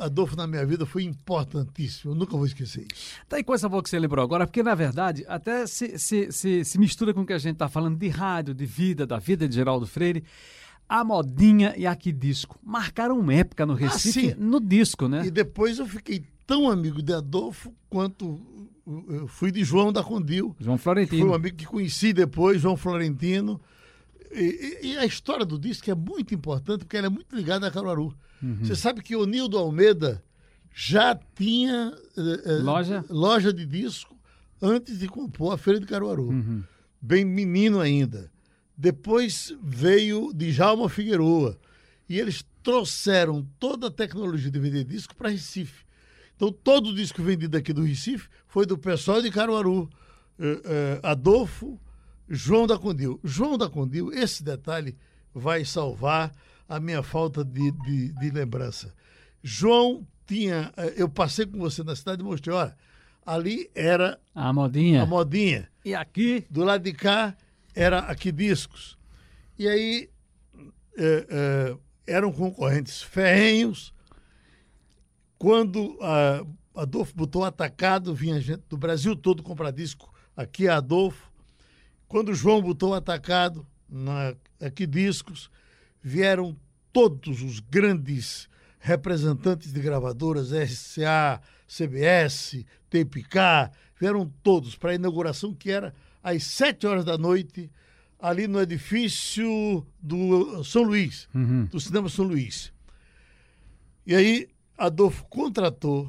[0.00, 3.14] Adolfo na minha vida foi importantíssimo, eu nunca vou esquecer isso.
[3.28, 6.64] Tá aí coisa boa que você lembrou agora, porque na verdade até se, se, se,
[6.64, 9.48] se mistura com o que a gente tá falando de rádio, de vida, da vida
[9.48, 10.24] de Geraldo Freire.
[10.86, 14.34] A modinha e aqui disco marcaram uma época no Recife, sim.
[14.36, 15.24] no disco, né?
[15.24, 18.26] E depois eu fiquei tão amigo de Adolfo quanto
[18.86, 20.54] uh, eu fui de João da Condil.
[20.60, 21.34] João Foi um Florentino.
[21.34, 23.60] amigo que conheci depois, João Florentino.
[24.34, 27.70] E, e- a história do disco é muito importante porque ela é muito ligada a
[27.70, 28.14] Caruaru.
[28.42, 28.58] Uhum.
[28.62, 30.22] Você sabe que o Nildo Almeida
[30.74, 33.04] já tinha eh, eh, Loja?
[33.08, 34.16] loja de disco
[34.60, 36.28] antes de compor a Feira de Caruaru.
[36.30, 36.62] Uhum.
[37.00, 38.30] Bem menino ainda.
[38.76, 41.56] Depois veio Djalma Figueroa.
[42.08, 45.84] E eles trouxeram toda a tecnologia de vender disco para Recife.
[46.34, 49.88] Então, todo o disco vendido aqui do Recife foi do pessoal de Caruaru.
[50.38, 51.78] Eh, eh, Adolfo,
[52.28, 53.20] João da Condil.
[53.22, 54.96] João da Condil, esse detalhe
[55.34, 56.32] vai salvar
[56.68, 58.94] a minha falta de, de, de lembrança.
[59.42, 60.72] João tinha.
[60.76, 62.74] eh, Eu passei com você na cidade e mostrei, olha,
[63.26, 65.02] ali era A modinha.
[65.02, 65.68] a modinha.
[65.84, 67.36] E aqui, Do lado de cá
[67.74, 68.96] era aqui discos.
[69.58, 70.08] E aí
[70.96, 71.76] é, é,
[72.14, 73.92] eram concorrentes ferrenhos.
[75.38, 80.12] Quando a Adolfo botou atacado, vinha gente do Brasil todo comprar disco.
[80.36, 81.30] Aqui é Adolfo.
[82.14, 85.50] Quando o João botou atacado, na, aqui discos,
[86.00, 86.56] vieram
[86.92, 88.48] todos os grandes
[88.78, 96.86] representantes de gravadoras, RCA, CBS, TPK, vieram todos para a inauguração que era às sete
[96.86, 97.68] horas da noite,
[98.20, 101.28] ali no edifício do São Luís,
[101.68, 102.72] do Cinema São Luís.
[104.06, 104.48] E aí,
[104.78, 106.08] Adolfo contratou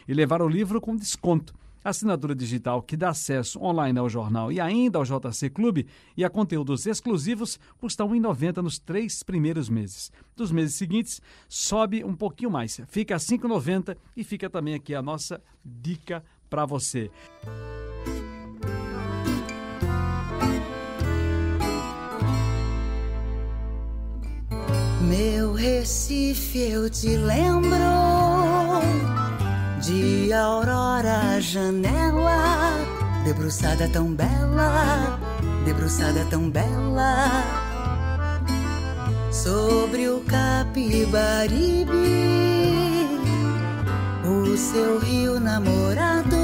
[0.06, 1.54] e levar o livro com desconto.
[1.82, 6.22] A assinatura digital que dá acesso online ao jornal e ainda ao JC Clube e
[6.22, 10.12] a conteúdos exclusivos custa R$ 1,90 nos três primeiros meses.
[10.36, 15.00] Dos meses seguintes, sobe um pouquinho mais, fica R$ 5,90 e fica também aqui a
[15.00, 17.10] nossa dica para você.
[25.00, 28.19] Meu Recife, eu te lembro
[29.80, 32.76] de aurora à janela,
[33.24, 35.18] debruçada tão bela,
[35.64, 37.42] debruçada tão bela,
[39.32, 41.88] sobre o Capibaribe,
[44.22, 46.36] o seu rio namorado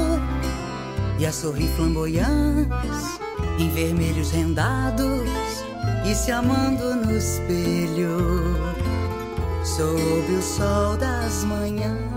[1.19, 3.19] e a sorrir flamboyantes
[3.59, 5.29] em vermelhos rendados
[6.05, 8.17] e se amando no espelho
[9.63, 12.16] sob o sol das manhãs.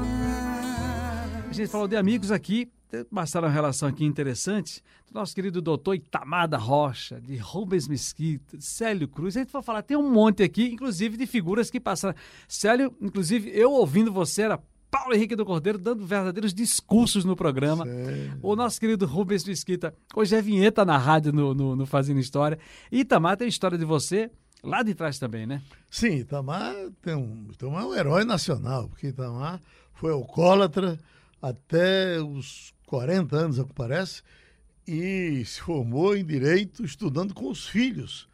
[1.60, 2.72] Gente falou de amigos aqui,
[3.12, 8.64] passaram uma relação aqui interessante do nosso querido doutor Itamada Rocha, de Rubens Mesquita, de
[8.64, 9.36] Célio Cruz.
[9.36, 12.16] A gente vai falar, tem um monte aqui, inclusive de figuras que passaram.
[12.48, 14.58] Célio, inclusive, eu ouvindo você era
[14.90, 17.84] Paulo Henrique do Cordeiro dando verdadeiros discursos no programa.
[18.40, 22.58] O nosso querido Rubens Mesquita, hoje é vinheta na rádio no, no, no Fazendo História.
[22.90, 24.30] E Itamar tem história de você
[24.64, 25.60] lá de trás também, né?
[25.90, 29.60] Sim, Itamar tem um, Itamar é um herói nacional, porque Itamar
[29.92, 30.98] foi alcoólatra
[31.40, 34.22] até os 40 anos, ao que parece,
[34.86, 38.28] e se formou em Direito estudando com os filhos.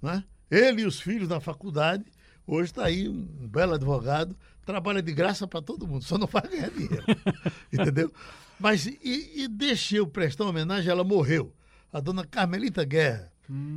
[0.00, 0.22] Né?
[0.50, 2.04] Ele e os filhos na faculdade.
[2.46, 6.42] Hoje está aí um, belo advogado, trabalha de graça para todo mundo, só não vai
[6.48, 7.04] ganhar dinheiro.
[7.72, 8.12] entendeu?
[8.58, 11.52] Mas, e, e deixa eu prestar homenagem, ela morreu.
[11.92, 13.32] A dona Carmelita Guerra,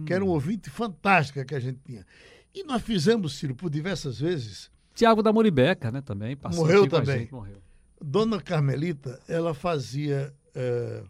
[0.06, 2.06] que era um ouvinte fantástica que a gente tinha.
[2.54, 4.70] E nós fizemos, Ciro, por diversas vezes.
[4.94, 6.36] Tiago da Moribeca, né, também.
[6.36, 7.20] Passou Morreu também.
[7.20, 7.58] gente, morreu.
[8.02, 10.34] Dona Carmelita, ela fazia.
[10.56, 11.04] eh,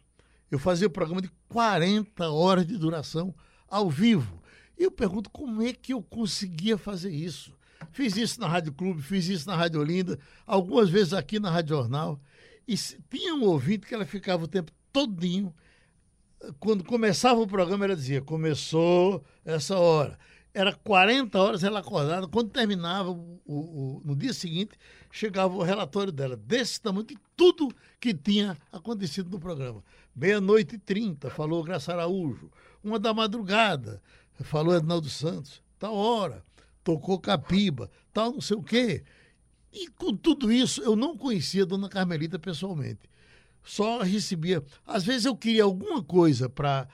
[0.52, 3.34] eu fazia programa de 40 horas de duração
[3.68, 4.42] ao vivo.
[4.78, 7.54] E eu pergunto como é que eu conseguia fazer isso.
[7.92, 11.76] Fiz isso na Rádio Clube, fiz isso na Rádio Olinda, algumas vezes aqui na Rádio
[11.76, 12.20] Jornal.
[12.68, 12.76] E
[13.10, 15.54] tinha um ouvinte que ela ficava o tempo todinho.
[16.60, 20.18] Quando começava o programa, ela dizia: começou essa hora.
[20.54, 22.28] Era 40 horas ela acordada.
[22.28, 24.72] Quando terminava, o, o- no dia seguinte,
[25.12, 29.84] chegava o relatório dela, desse tamanho, de tudo que tinha acontecido no programa.
[30.16, 32.52] Meia-noite e trinta, falou Graça Araújo.
[32.84, 34.02] Uma da madrugada,
[34.42, 35.62] falou Ednaldo Santos.
[35.78, 36.44] Tal hora,
[36.84, 39.04] tocou Capiba, tal não sei o quê.
[39.72, 43.08] E com tudo isso, eu não conhecia a dona Carmelita pessoalmente.
[43.64, 44.64] Só recebia.
[44.86, 46.88] Às vezes eu queria alguma coisa para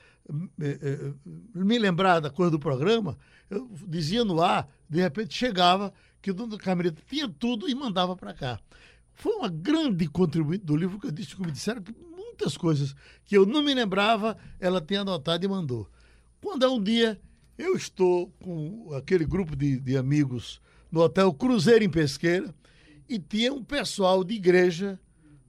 [1.54, 3.18] me lembrar da coisa do programa,
[3.50, 8.16] eu dizia no ar, de repente chegava que a dona Carmelita tinha tudo e mandava
[8.16, 8.60] para cá.
[9.14, 12.96] Foi uma grande contribuinte do livro que eu disse que me disseram que muitas coisas
[13.24, 15.88] que eu não me lembrava, ela tinha anotado e mandou.
[16.42, 17.20] Quando é um dia,
[17.58, 22.54] eu estou com aquele grupo de, de amigos no Hotel Cruzeiro em Pesqueira
[23.08, 25.00] e tinha um pessoal de igreja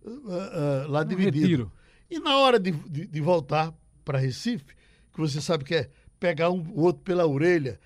[0.06, 1.40] ah, ah, lá Um dividido.
[1.40, 1.72] retiro.
[2.08, 4.76] E na hora de, de, de voltar para Recife,
[5.12, 5.90] que você sabe que é
[6.26, 7.78] pegar um, o outro pela orelha,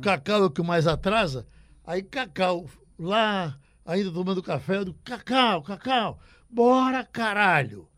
[0.00, 1.44] Cacau é o que mais atrasa,
[1.84, 7.88] aí Cacau, lá, ainda tomando café, eu digo, Cacau, Cacau, bora caralho.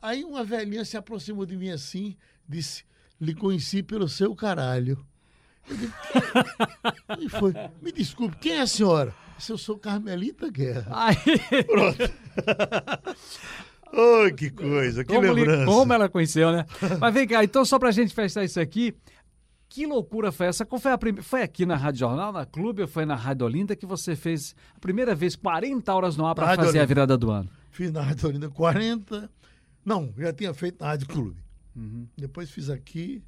[0.00, 2.16] Aí uma velhinha se aproximou de mim assim,
[2.48, 2.84] disse,
[3.20, 5.04] lhe conheci pelo seu caralho.
[5.68, 7.52] Eu digo, "Quem- e foi,
[7.82, 9.14] me desculpe, quem é a senhora?
[9.36, 10.86] Disse, Eu sou Carmelita Guerra.
[10.90, 11.16] Ai,
[11.66, 11.98] Pronto.
[13.96, 15.64] Oi, que coisa, que como, lembrança.
[15.66, 16.66] como ela conheceu, né?
[17.00, 18.92] Mas vem cá, então só pra gente fechar isso aqui,
[19.74, 20.64] que loucura foi essa?
[20.64, 21.24] Qual foi a primeira?
[21.24, 24.54] Foi aqui na Rádio Jornal, na Clube, ou foi na Rádio Olinda que você fez
[24.76, 26.86] a primeira vez 40 horas no ar para fazer a Olinda.
[26.86, 27.50] virada do ano?
[27.72, 29.28] Fiz na Rádio Olinda 40.
[29.84, 31.42] Não, já tinha feito na Rádio Clube.
[31.74, 32.06] Uhum.
[32.16, 33.24] Depois fiz aqui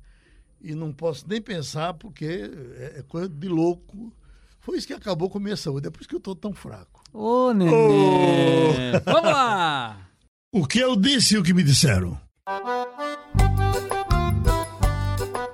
[0.63, 4.13] e não posso nem pensar porque é, é coisa de louco.
[4.61, 5.89] Foi isso que acabou com a minha saúde.
[5.89, 7.03] É por isso que eu estou tão fraco.
[7.13, 8.93] Ô, neném!
[9.05, 9.99] Vamos lá!
[10.53, 12.17] O que eu disse e o que me disseram?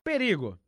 [0.05, 0.59] Perigo.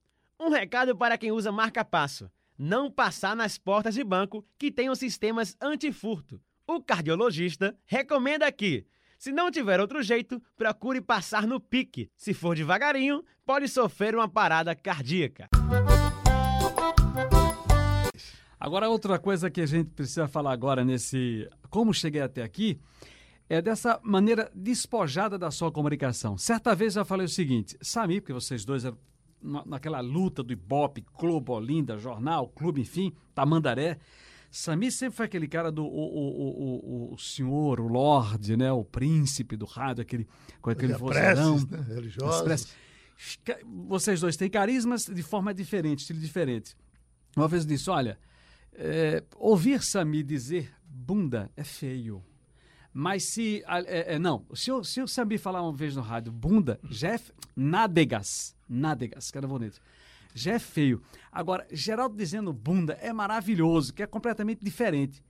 [0.45, 2.31] Um recado para quem usa marca-passo.
[2.59, 6.39] Não passar nas portas de banco que tenham sistemas antifurto.
[6.67, 8.85] O cardiologista recomenda que,
[9.19, 12.11] se não tiver outro jeito, procure passar no pique.
[12.15, 15.49] Se for devagarinho, pode sofrer uma parada cardíaca.
[18.61, 22.79] Agora, outra coisa que a gente precisa falar agora nesse Como Cheguei Até Aqui
[23.49, 26.37] é dessa maneira despojada da sua comunicação.
[26.37, 28.85] Certa vez eu falei o seguinte, Samir, porque vocês dois
[29.67, 33.99] naquela luta do Ibope, Clube Olinda, Jornal, Clube, enfim, Tamandaré.
[34.51, 38.73] Samir sempre foi aquele cara do o, o, o, o, senhor, o lorde, né?
[38.73, 40.29] O príncipe do rádio, aquele,
[40.63, 41.85] com aquele preces, né?
[43.87, 46.77] Vocês dois têm carismas de forma diferente, estilo diferente.
[47.37, 48.19] Uma vez eu disse, olha,
[48.73, 52.25] é, ouvir Samir dizer bunda é feio.
[52.97, 53.65] Mas se.
[53.67, 57.17] é, é, não, se o, se o Samir falar uma vez no rádio bunda, já
[57.17, 57.21] é.
[57.57, 58.55] Nádegas.
[58.69, 59.81] Nádegas, era bonito.
[60.35, 61.03] Já é feio.
[61.31, 65.23] Agora, Geraldo dizendo bunda é maravilhoso, que é completamente diferente.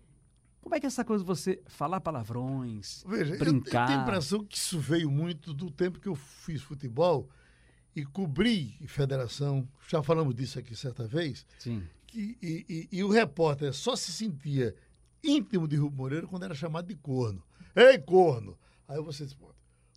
[0.61, 3.83] Como é que é essa coisa de você falar palavrões, Veja, eu- brincar?
[3.83, 7.29] Eu, tenho a impressão que isso veio muito do tempo que eu fiz futebol
[7.95, 9.67] e cobri federação.
[9.89, 11.47] Já falamos disso aqui certa vez.
[11.59, 11.83] Sim.
[12.07, 14.75] que- e, e- e o repórter só se sentia
[15.23, 17.43] íntimo de Rubem Moreira quando era chamado de corno.
[17.75, 18.57] Ei, corno!
[18.87, 19.53] Aí você pô,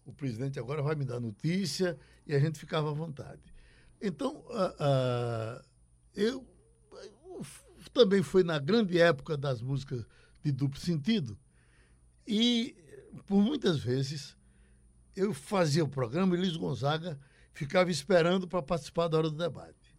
[0.05, 3.53] o presidente agora vai me dar notícia e a gente ficava à vontade.
[4.01, 5.61] Então, ah, ah,
[6.15, 6.43] eu,
[7.25, 7.45] eu
[7.93, 10.05] também foi na grande época das músicas
[10.43, 11.37] de duplo sentido
[12.25, 12.75] e
[13.25, 14.35] por muitas vezes
[15.15, 17.19] eu fazia o programa e Luiz Gonzaga
[17.53, 19.95] ficava esperando para participar da hora do debate.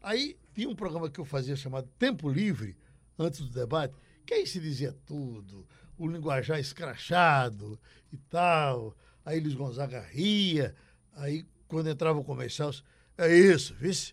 [0.00, 2.76] Aí tinha um programa que eu fazia chamado Tempo Livre,
[3.18, 3.94] antes do debate,
[4.26, 5.66] que aí se dizia tudo,
[6.02, 7.78] o linguajar escrachado
[8.12, 8.96] e tal.
[9.24, 10.74] Aí Luiz Gonzaga ria,
[11.14, 12.72] aí quando entrava o comercial,
[13.16, 14.12] é isso, vice?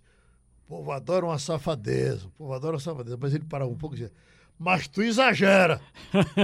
[0.65, 3.17] O povo adora uma safadeza, o povo adora uma safadeza.
[3.19, 4.13] Mas ele parava um pouco e dizia,
[4.57, 5.81] mas tu exagera,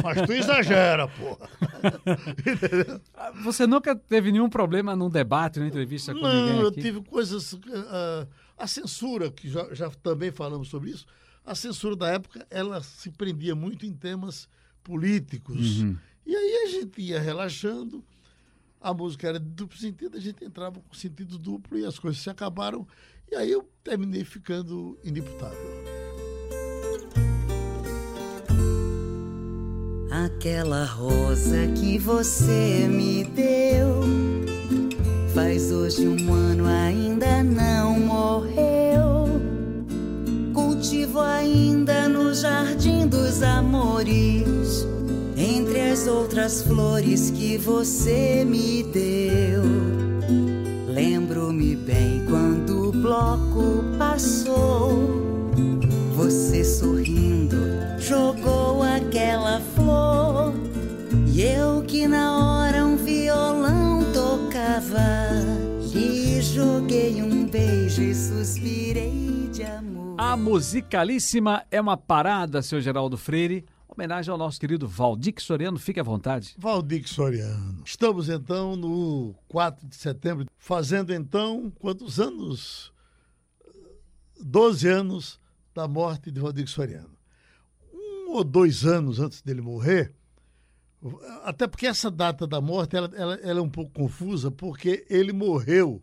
[0.03, 1.47] mas tu exagera, porra.
[3.43, 7.55] Você nunca teve nenhum problema num debate, numa entrevista com ninguém Não, eu tive coisas.
[7.89, 8.25] ah,
[8.58, 11.05] a censura, que já, já também falamos sobre isso,
[11.45, 14.49] a censura da época, ela se prendia muito em temas
[14.86, 15.82] políticos.
[15.82, 15.98] Uhum.
[16.26, 18.04] E aí a gente ia relaxando,
[18.80, 22.21] a música era de duplo sentido, a gente entrava com sentido duplo e as coisas
[22.21, 22.88] se acabaram.
[23.30, 25.95] E aí eu terminei ficando inimputável.
[30.12, 34.02] Aquela rosa que você me deu
[35.34, 39.26] faz hoje um ano ainda não morreu.
[40.54, 42.05] Cultivo ainda
[42.36, 44.86] jardim dos amores,
[45.38, 49.63] entre as outras flores que você me deu.
[50.88, 55.15] Lembro-me bem quando o bloco passou.
[56.15, 57.58] Você sorrindo
[57.98, 60.54] jogou aquela flor
[61.28, 65.55] e eu que na hora um violão tocava
[66.56, 70.16] joguei um beijo e suspirei de amor.
[70.18, 73.66] A musicalíssima é uma parada, seu Geraldo Freire.
[73.89, 76.56] Homenagem ao nosso querido Valdir Soriano, fique à vontade.
[76.58, 77.84] Valdir Soriano.
[77.86, 82.93] Estamos então no 4 de setembro, fazendo então quantos anos?
[84.41, 85.39] 12 anos
[85.74, 87.18] da morte de Valdir Soriano.
[87.93, 90.14] Um ou dois anos antes dele morrer,
[91.43, 95.34] até porque essa data da morte ela, ela- ela é um pouco confusa, porque ele
[95.34, 96.01] morreu.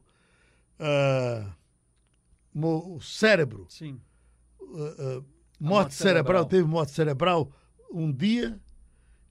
[2.55, 4.01] Mo- o cérebro Sim.
[4.61, 5.27] uh, uh, morte,
[5.61, 5.95] morte cerebral.
[5.95, 6.45] cerebral.
[6.47, 7.53] teve morte cerebral
[7.91, 8.59] um dia,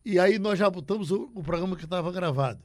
[0.05, 2.63] e aí nós já botamos o, o programa que estava gravado.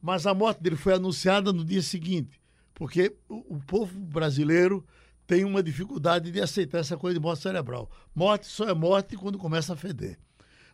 [0.00, 2.40] Mas a morte dele foi anunciada no dia seguinte,
[2.74, 4.84] porque o, o povo brasileiro
[5.26, 7.88] tem uma dificuldade de aceitar essa coisa de morte cerebral.
[8.14, 10.18] Morte só é morte quando começa a feder.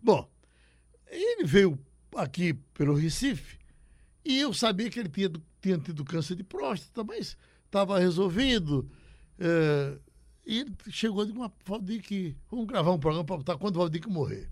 [0.03, 0.27] Bom,
[1.07, 1.79] ele veio
[2.17, 3.59] aqui pelo Recife
[4.25, 5.31] e eu sabia que ele tinha,
[5.61, 8.91] tinha tido câncer de próstata, mas estava resolvido.
[9.39, 9.99] eh,
[10.47, 13.81] e ele chegou de uma Valdir que vamos gravar um programa para botar quando o
[13.81, 14.49] Valdir que morrer.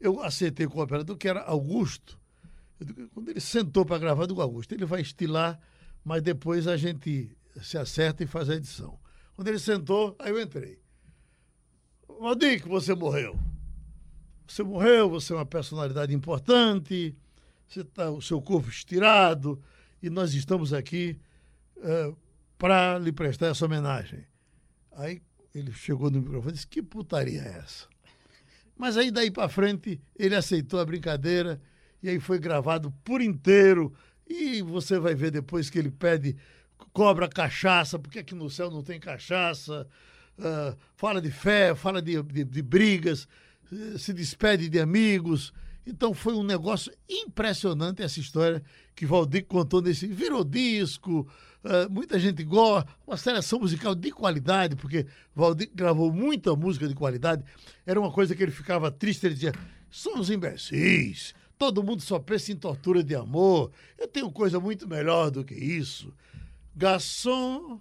[0.00, 2.18] Eu aceitei com o operador, que era Augusto.
[3.12, 5.60] Quando ele sentou para gravar, eu digo, Augusto, ele vai estilar,
[6.02, 8.98] mas depois a gente se acerta e faz a edição.
[9.34, 10.80] Quando ele sentou, aí eu entrei.
[12.18, 13.38] Valdir, que você morreu.
[14.46, 17.14] Você morreu, você é uma personalidade importante,
[17.68, 19.62] você tá, o seu corpo estirado,
[20.02, 21.18] e nós estamos aqui
[21.76, 22.16] uh,
[22.58, 24.26] para lhe prestar essa homenagem.
[24.92, 25.22] Aí
[25.54, 27.86] ele chegou no microfone e disse: Que putaria é essa?
[28.76, 31.60] Mas aí daí para frente ele aceitou a brincadeira
[32.02, 33.94] e aí foi gravado por inteiro.
[34.26, 36.36] E você vai ver depois que ele pede,
[36.92, 39.86] cobra cachaça, porque aqui no céu não tem cachaça.
[40.38, 43.28] Uh, fala de fé, fala de, de, de brigas,
[43.98, 45.52] se despede de amigos.
[45.86, 48.62] Então foi um negócio impressionante essa história
[48.94, 50.06] que Valdir contou nesse.
[50.06, 51.26] Virou disco,
[51.64, 56.94] uh, muita gente gosta, uma seleção musical de qualidade, porque Valdir gravou muita música de
[56.94, 57.42] qualidade.
[57.84, 59.52] Era uma coisa que ele ficava triste, ele dizia:
[59.90, 63.72] são os imbecis, todo mundo só pensa em tortura de amor.
[63.98, 66.14] Eu tenho coisa muito melhor do que isso.
[66.76, 67.80] Garçom,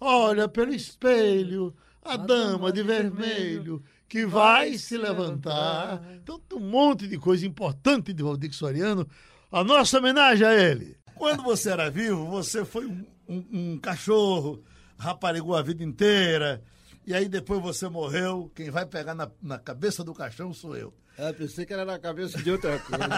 [0.00, 3.82] olha pelo espelho, a, a dama de vermelho
[4.12, 6.02] que vai se levantar.
[6.22, 9.08] Então tem um monte de coisa importante de Valdir Soriano.
[9.50, 10.98] A nossa homenagem a ele.
[11.14, 14.62] Quando você era vivo, você foi um, um, um cachorro,
[14.98, 16.62] raparigou a vida inteira,
[17.06, 20.92] e aí depois você morreu, quem vai pegar na, na cabeça do caixão sou eu.
[21.16, 23.08] Eu pensei que era na cabeça de outra coisa.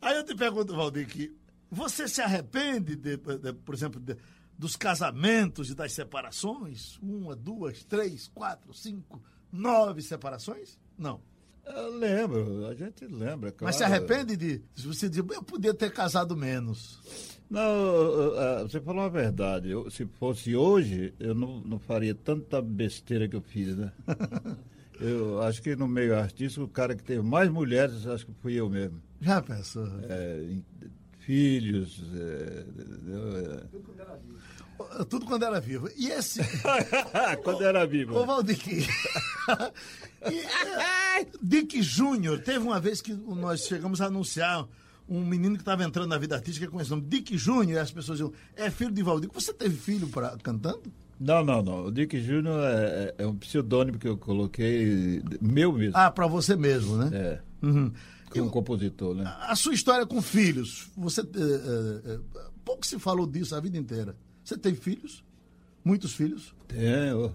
[0.00, 1.36] aí eu te pergunto, Valdir, que
[1.70, 4.16] você se arrepende, de, de, por exemplo, de,
[4.58, 6.98] dos casamentos e das separações?
[7.00, 10.78] Uma, duas, três, quatro, cinco, nove separações?
[10.98, 11.20] Não.
[11.64, 13.52] Eu lembro, a gente lembra.
[13.52, 13.64] Claro.
[13.64, 14.62] Mas se arrepende de.
[14.74, 16.98] Se você diz, eu podia ter casado menos.
[17.48, 19.70] Não, você falou a verdade.
[19.70, 23.92] Eu, se fosse hoje, eu não, não faria tanta besteira que eu fiz, né?
[25.00, 28.54] eu acho que no meio artístico, o cara que teve mais mulheres, acho que fui
[28.54, 29.00] eu mesmo.
[29.20, 29.86] Já pensou?
[30.08, 30.56] É,
[31.28, 32.02] filhos.
[32.14, 32.64] É,
[34.98, 35.90] é, tudo quando era vivo.
[35.94, 36.40] E esse.
[37.44, 38.16] quando era vivo.
[38.16, 38.58] Ô, Valdir.
[40.26, 44.66] e, é, Dick Júnior, teve uma vez que nós chegamos a anunciar
[45.06, 47.90] um menino que estava entrando na vida artística com esse nome, Dick Júnior, e as
[47.90, 49.30] pessoas diziam, é filho de Valdir.
[49.34, 50.82] Você teve filho pra, cantando?
[51.20, 51.84] Não, não, não.
[51.86, 55.92] O Dick Júnior é, é, um pseudônimo que eu coloquei, meu mesmo.
[55.94, 57.10] Ah, para você mesmo, né?
[57.12, 57.66] É.
[57.66, 57.92] Uhum.
[58.30, 59.24] Que um compositor, né?
[59.40, 61.20] A, sua história com filhos, você.
[61.22, 61.24] É,
[62.12, 62.18] é,
[62.64, 64.16] pouco se falou disso a vida inteira.
[64.44, 65.24] Você tem filhos?
[65.84, 66.54] Muitos filhos?
[66.66, 67.32] Tenho.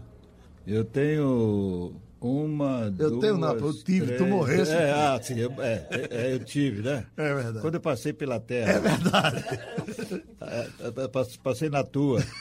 [0.66, 4.72] Eu tenho uma, Eu duas, tenho, não, eu tive, três, tu morresse.
[4.72, 7.06] É, ah, sim, eu, é, é, eu tive, né?
[7.18, 7.60] É verdade.
[7.60, 8.72] Quando eu passei pela terra.
[8.72, 9.44] É verdade.
[10.46, 10.68] É,
[11.42, 12.22] passei na tua.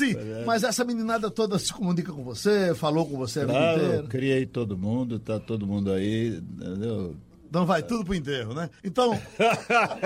[0.00, 0.44] Sim, é.
[0.46, 4.02] mas essa meninada toda se comunica com você, falou com você claro, a inteira?
[4.04, 7.14] criei todo mundo, tá todo mundo aí, entendeu?
[7.46, 8.70] Então vai tudo pro enterro, né?
[8.82, 9.20] Então.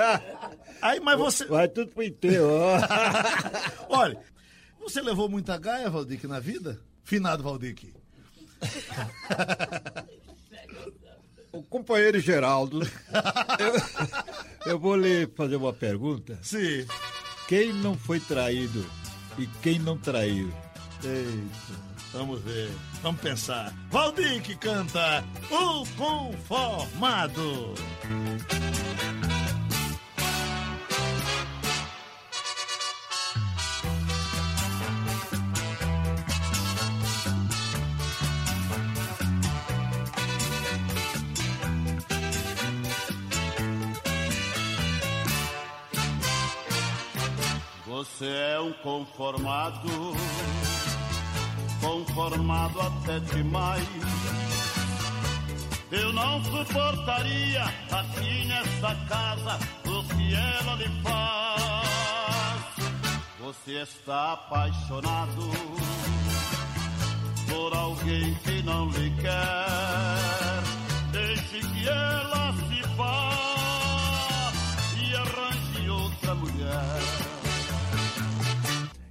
[0.83, 1.45] aí, mas você.
[1.45, 2.49] Vai tudo pro enterro.
[3.89, 4.19] Olha,
[4.81, 6.81] você levou muita gaia, Valdique, na vida?
[7.05, 7.95] Finado Valdique.
[11.53, 12.81] O companheiro Geraldo,
[13.61, 16.37] eu, eu vou lhe fazer uma pergunta.
[16.43, 16.85] Sim.
[17.47, 18.85] Quem não foi traído
[19.39, 20.53] e quem não traiu?
[21.03, 21.95] Eita.
[22.13, 22.71] Vamos ver,
[23.03, 23.73] vamos pensar.
[23.91, 27.75] Valdir que canta O Conformado.
[48.85, 49.89] Conformado
[51.81, 53.89] conformado até demais.
[55.91, 61.65] Eu não suportaria aqui nessa casa o que ela lhe faz.
[63.41, 65.51] Você está apaixonado
[67.49, 70.63] por alguém que não lhe quer.
[71.11, 74.53] Deixe que ela se vá
[75.01, 77.34] e arranje outra mulher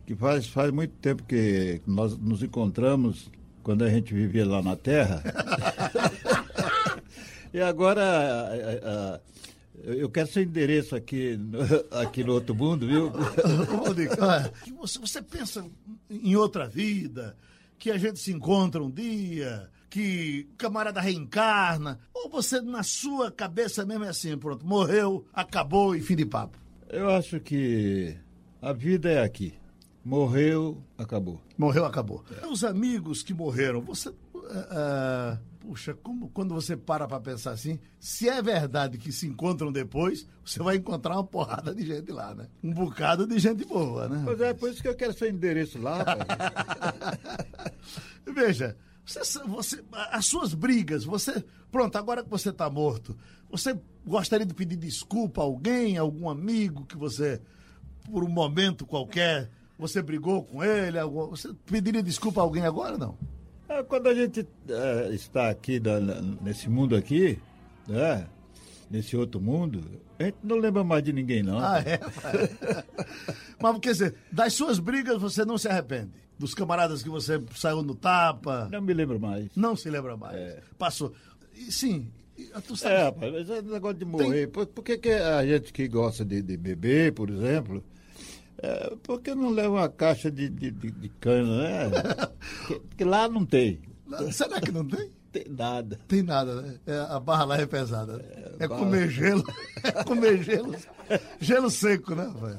[0.06, 3.32] que faz, faz muito tempo que nós nos encontramos
[3.62, 5.24] quando a gente vivia lá na Terra.
[7.54, 9.20] e agora a, a,
[9.84, 11.40] eu quero seu endereço aqui,
[11.92, 13.12] aqui no outro mundo, viu?
[14.80, 15.66] você, você pensa
[16.10, 17.36] em outra vida,
[17.78, 23.86] que a gente se encontra um dia, que camarada reencarna, ou você na sua cabeça
[23.86, 26.58] mesmo é assim, pronto, morreu, acabou e fim de papo?
[26.90, 28.16] Eu acho que
[28.62, 29.54] a vida é aqui.
[30.04, 31.42] Morreu, acabou.
[31.58, 32.24] Morreu, acabou.
[32.42, 32.48] É.
[32.48, 34.10] Os amigos que morreram, você.
[34.10, 39.72] Uh, puxa, como, quando você para para pensar assim, se é verdade que se encontram
[39.72, 42.48] depois, você vai encontrar uma porrada de gente lá, né?
[42.62, 44.22] Um bocado de gente boa, né?
[44.26, 46.04] Pois é, por isso que eu quero seu endereço lá,
[48.28, 48.76] Veja,
[49.06, 51.44] Você, você, as suas brigas, você.
[51.72, 53.18] Pronto, agora que você está morto,
[53.50, 57.42] você gostaria de pedir desculpa a alguém, a algum amigo que você,
[58.06, 61.02] por um momento qualquer, você brigou com ele?
[61.30, 63.18] Você pediria desculpa a alguém agora não?
[63.68, 65.82] É, quando a gente é, está aqui
[66.42, 67.40] nesse mundo aqui,
[67.88, 68.28] né?
[68.90, 69.84] Nesse outro mundo,
[70.20, 71.58] a gente não lembra mais de ninguém, não.
[71.58, 72.00] Ah, é?
[73.60, 76.12] Mas quer dizer, das suas brigas você não se arrepende?
[76.38, 78.68] Dos camaradas que você saiu no tapa?
[78.72, 79.50] Não me lembro mais.
[79.56, 80.38] Não se lembra mais.
[80.78, 81.14] Passou.
[81.56, 82.12] E, sim,
[82.92, 84.48] É, rapaz, mas é negócio de morrer.
[84.48, 87.84] Por, por que, que a gente que gosta de, de beber, por exemplo,
[88.64, 91.90] é, por que não leva uma caixa de, de, de, de cana, né?
[92.68, 93.80] Porque, porque lá não tem.
[94.32, 95.10] será que não tem?
[95.32, 96.00] Tem nada.
[96.08, 96.76] Tem nada, né?
[96.86, 98.18] É, a barra lá é pesada.
[98.18, 98.24] né?
[98.60, 99.44] É, comer gelo.
[99.84, 100.76] É comer gelo.
[101.42, 102.58] Gelo seco, né, rapaz?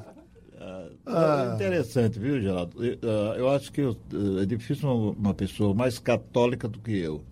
[1.07, 2.83] É interessante, viu, Geraldo?
[2.83, 3.95] Eu, ah, eu acho que eu-
[4.41, 7.23] é difícil uma, uma pessoa mais católica do que eu.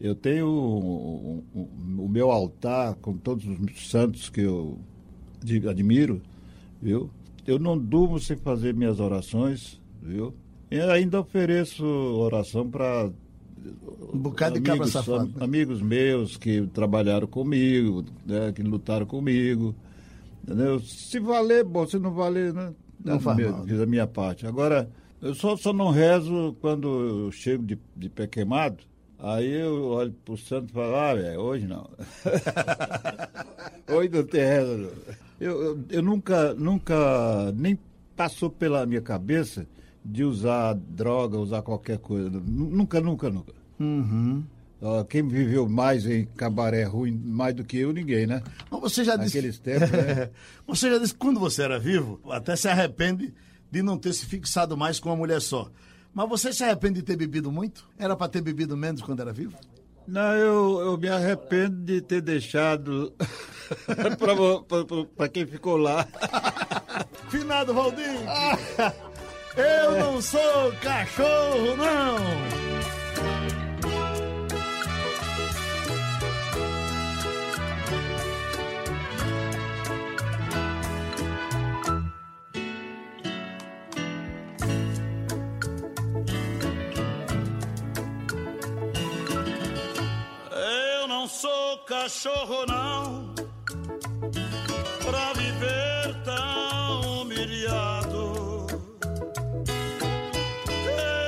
[0.00, 1.60] Eu tenho um- um-
[1.98, 4.78] um- o meu altar com todos os santos que eu
[5.68, 6.20] admiro,
[6.80, 7.10] viu?
[7.46, 10.34] Eu não durmo sem fazer minhas orações, viu?
[10.70, 13.10] E ainda ofereço oração para
[14.12, 15.26] Um bocado de cabra safado.
[15.26, 15.34] né?
[15.44, 19.74] amigos meus que trabalharam comigo, né, que lutaram comigo.
[20.42, 20.80] Entendeu?
[20.80, 22.72] Se valer, bom, se não valer, né?
[23.04, 23.64] Não eu faz me- mal.
[23.64, 24.46] Fiz a minha parte.
[24.46, 24.88] Agora,
[25.20, 28.78] eu só, só não rezo quando eu chego de, de pé queimado.
[29.18, 31.88] Aí eu olho pro santo e falo, ah, velho, hoje não.
[33.88, 34.90] hoje não tem reza, não.
[35.42, 37.76] Eu, eu, eu nunca, nunca, nem
[38.14, 39.66] passou pela minha cabeça
[40.04, 42.30] de usar droga, usar qualquer coisa.
[42.30, 43.52] Nunca, nunca, nunca.
[43.80, 44.44] Uhum.
[44.80, 48.40] Ó, quem viveu mais em cabaré ruim, mais do que eu, ninguém, né?
[48.70, 49.36] Mas você já disse.
[49.36, 50.30] Naqueles tempos, né?
[50.64, 53.34] você já disse que quando você era vivo, até se arrepende
[53.68, 55.68] de não ter se fixado mais com uma mulher só.
[56.14, 57.88] Mas você se arrepende de ter bebido muito?
[57.98, 59.56] Era para ter bebido menos quando era vivo?
[60.06, 63.12] Não, eu, eu me arrependo de ter deixado
[65.16, 66.06] para quem ficou lá.
[67.30, 68.20] Finado Valdir!
[69.56, 72.81] eu não sou cachorro, não!
[91.92, 93.34] Cachorro, não,
[95.04, 98.66] pra viver tão humilhado.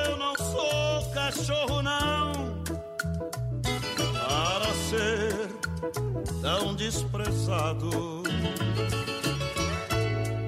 [0.08, 2.32] Eu não sou cachorro, não,
[4.14, 5.48] para ser
[6.40, 8.22] tão desprezado.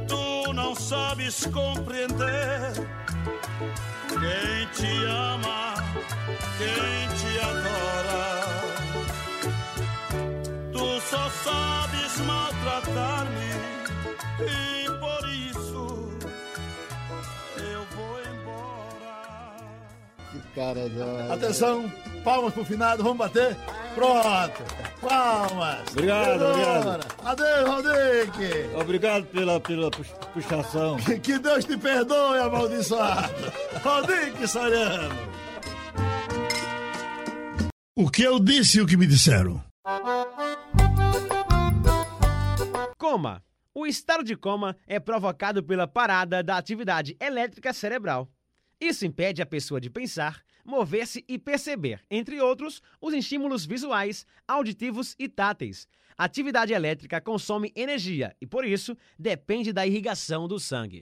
[0.08, 2.72] Tu não sabes compreender
[4.08, 5.74] quem te ama,
[6.56, 8.65] quem te adora.
[11.44, 13.50] Sabes maltratar-me
[14.40, 16.08] e por isso
[17.58, 19.56] eu vou embora.
[20.32, 21.34] Que cara da...
[21.34, 21.90] Atenção,
[22.24, 23.56] palmas pro finado, vamos bater?
[23.94, 24.62] Pronto,
[25.00, 25.78] palmas!
[25.92, 27.00] Obrigado, Agora.
[27.24, 28.78] Adeus, Valdir!
[28.78, 30.96] Obrigado pela, pela pux- puxação.
[30.98, 33.32] Que- Que Deus te perdoe, amaldiçoado!
[33.82, 35.14] Valdir Soriano!
[37.98, 39.64] O que eu disse e o que me disseram?
[43.08, 43.40] Coma.
[43.72, 48.28] O estado de coma é provocado pela parada da atividade elétrica cerebral.
[48.80, 55.14] Isso impede a pessoa de pensar, mover-se e perceber, entre outros, os estímulos visuais, auditivos
[55.20, 55.86] e táteis.
[56.18, 60.98] A atividade elétrica consome energia e, por isso, depende da irrigação do sangue.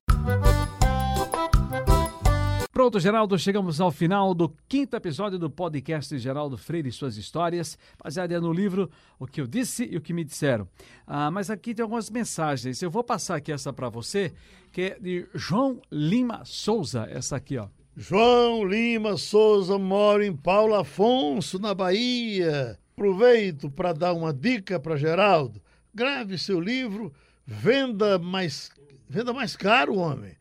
[2.74, 7.78] Pronto, Geraldo, chegamos ao final do quinto episódio do podcast Geraldo Freire e suas histórias,
[8.02, 10.66] baseado no livro O que eu disse e o que me disseram.
[11.06, 12.82] Ah, mas aqui tem algumas mensagens.
[12.82, 14.32] Eu vou passar aqui essa para você,
[14.72, 17.68] que é de João Lima Souza, essa aqui, ó.
[17.96, 22.76] João Lima Souza mora em Paulo Afonso, na Bahia.
[22.94, 25.62] Aproveito para dar uma dica para Geraldo.
[25.94, 27.12] Grave seu livro,
[27.46, 28.72] venda mais,
[29.08, 30.34] venda mais caro, homem.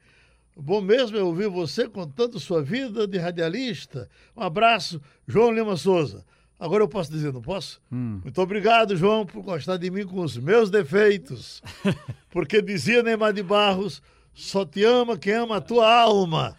[0.56, 4.08] Bom mesmo é ouvir você contando sua vida de radialista.
[4.38, 6.24] Um abraço, João Lima Souza.
[6.60, 7.82] Agora eu posso dizer, não posso?
[8.24, 11.62] Muito obrigado, João, por gostar de mim com os meus defeitos.
[12.30, 14.02] Porque dizia Neymar de Barros,
[14.34, 16.56] só te ama quem ama a tua alma.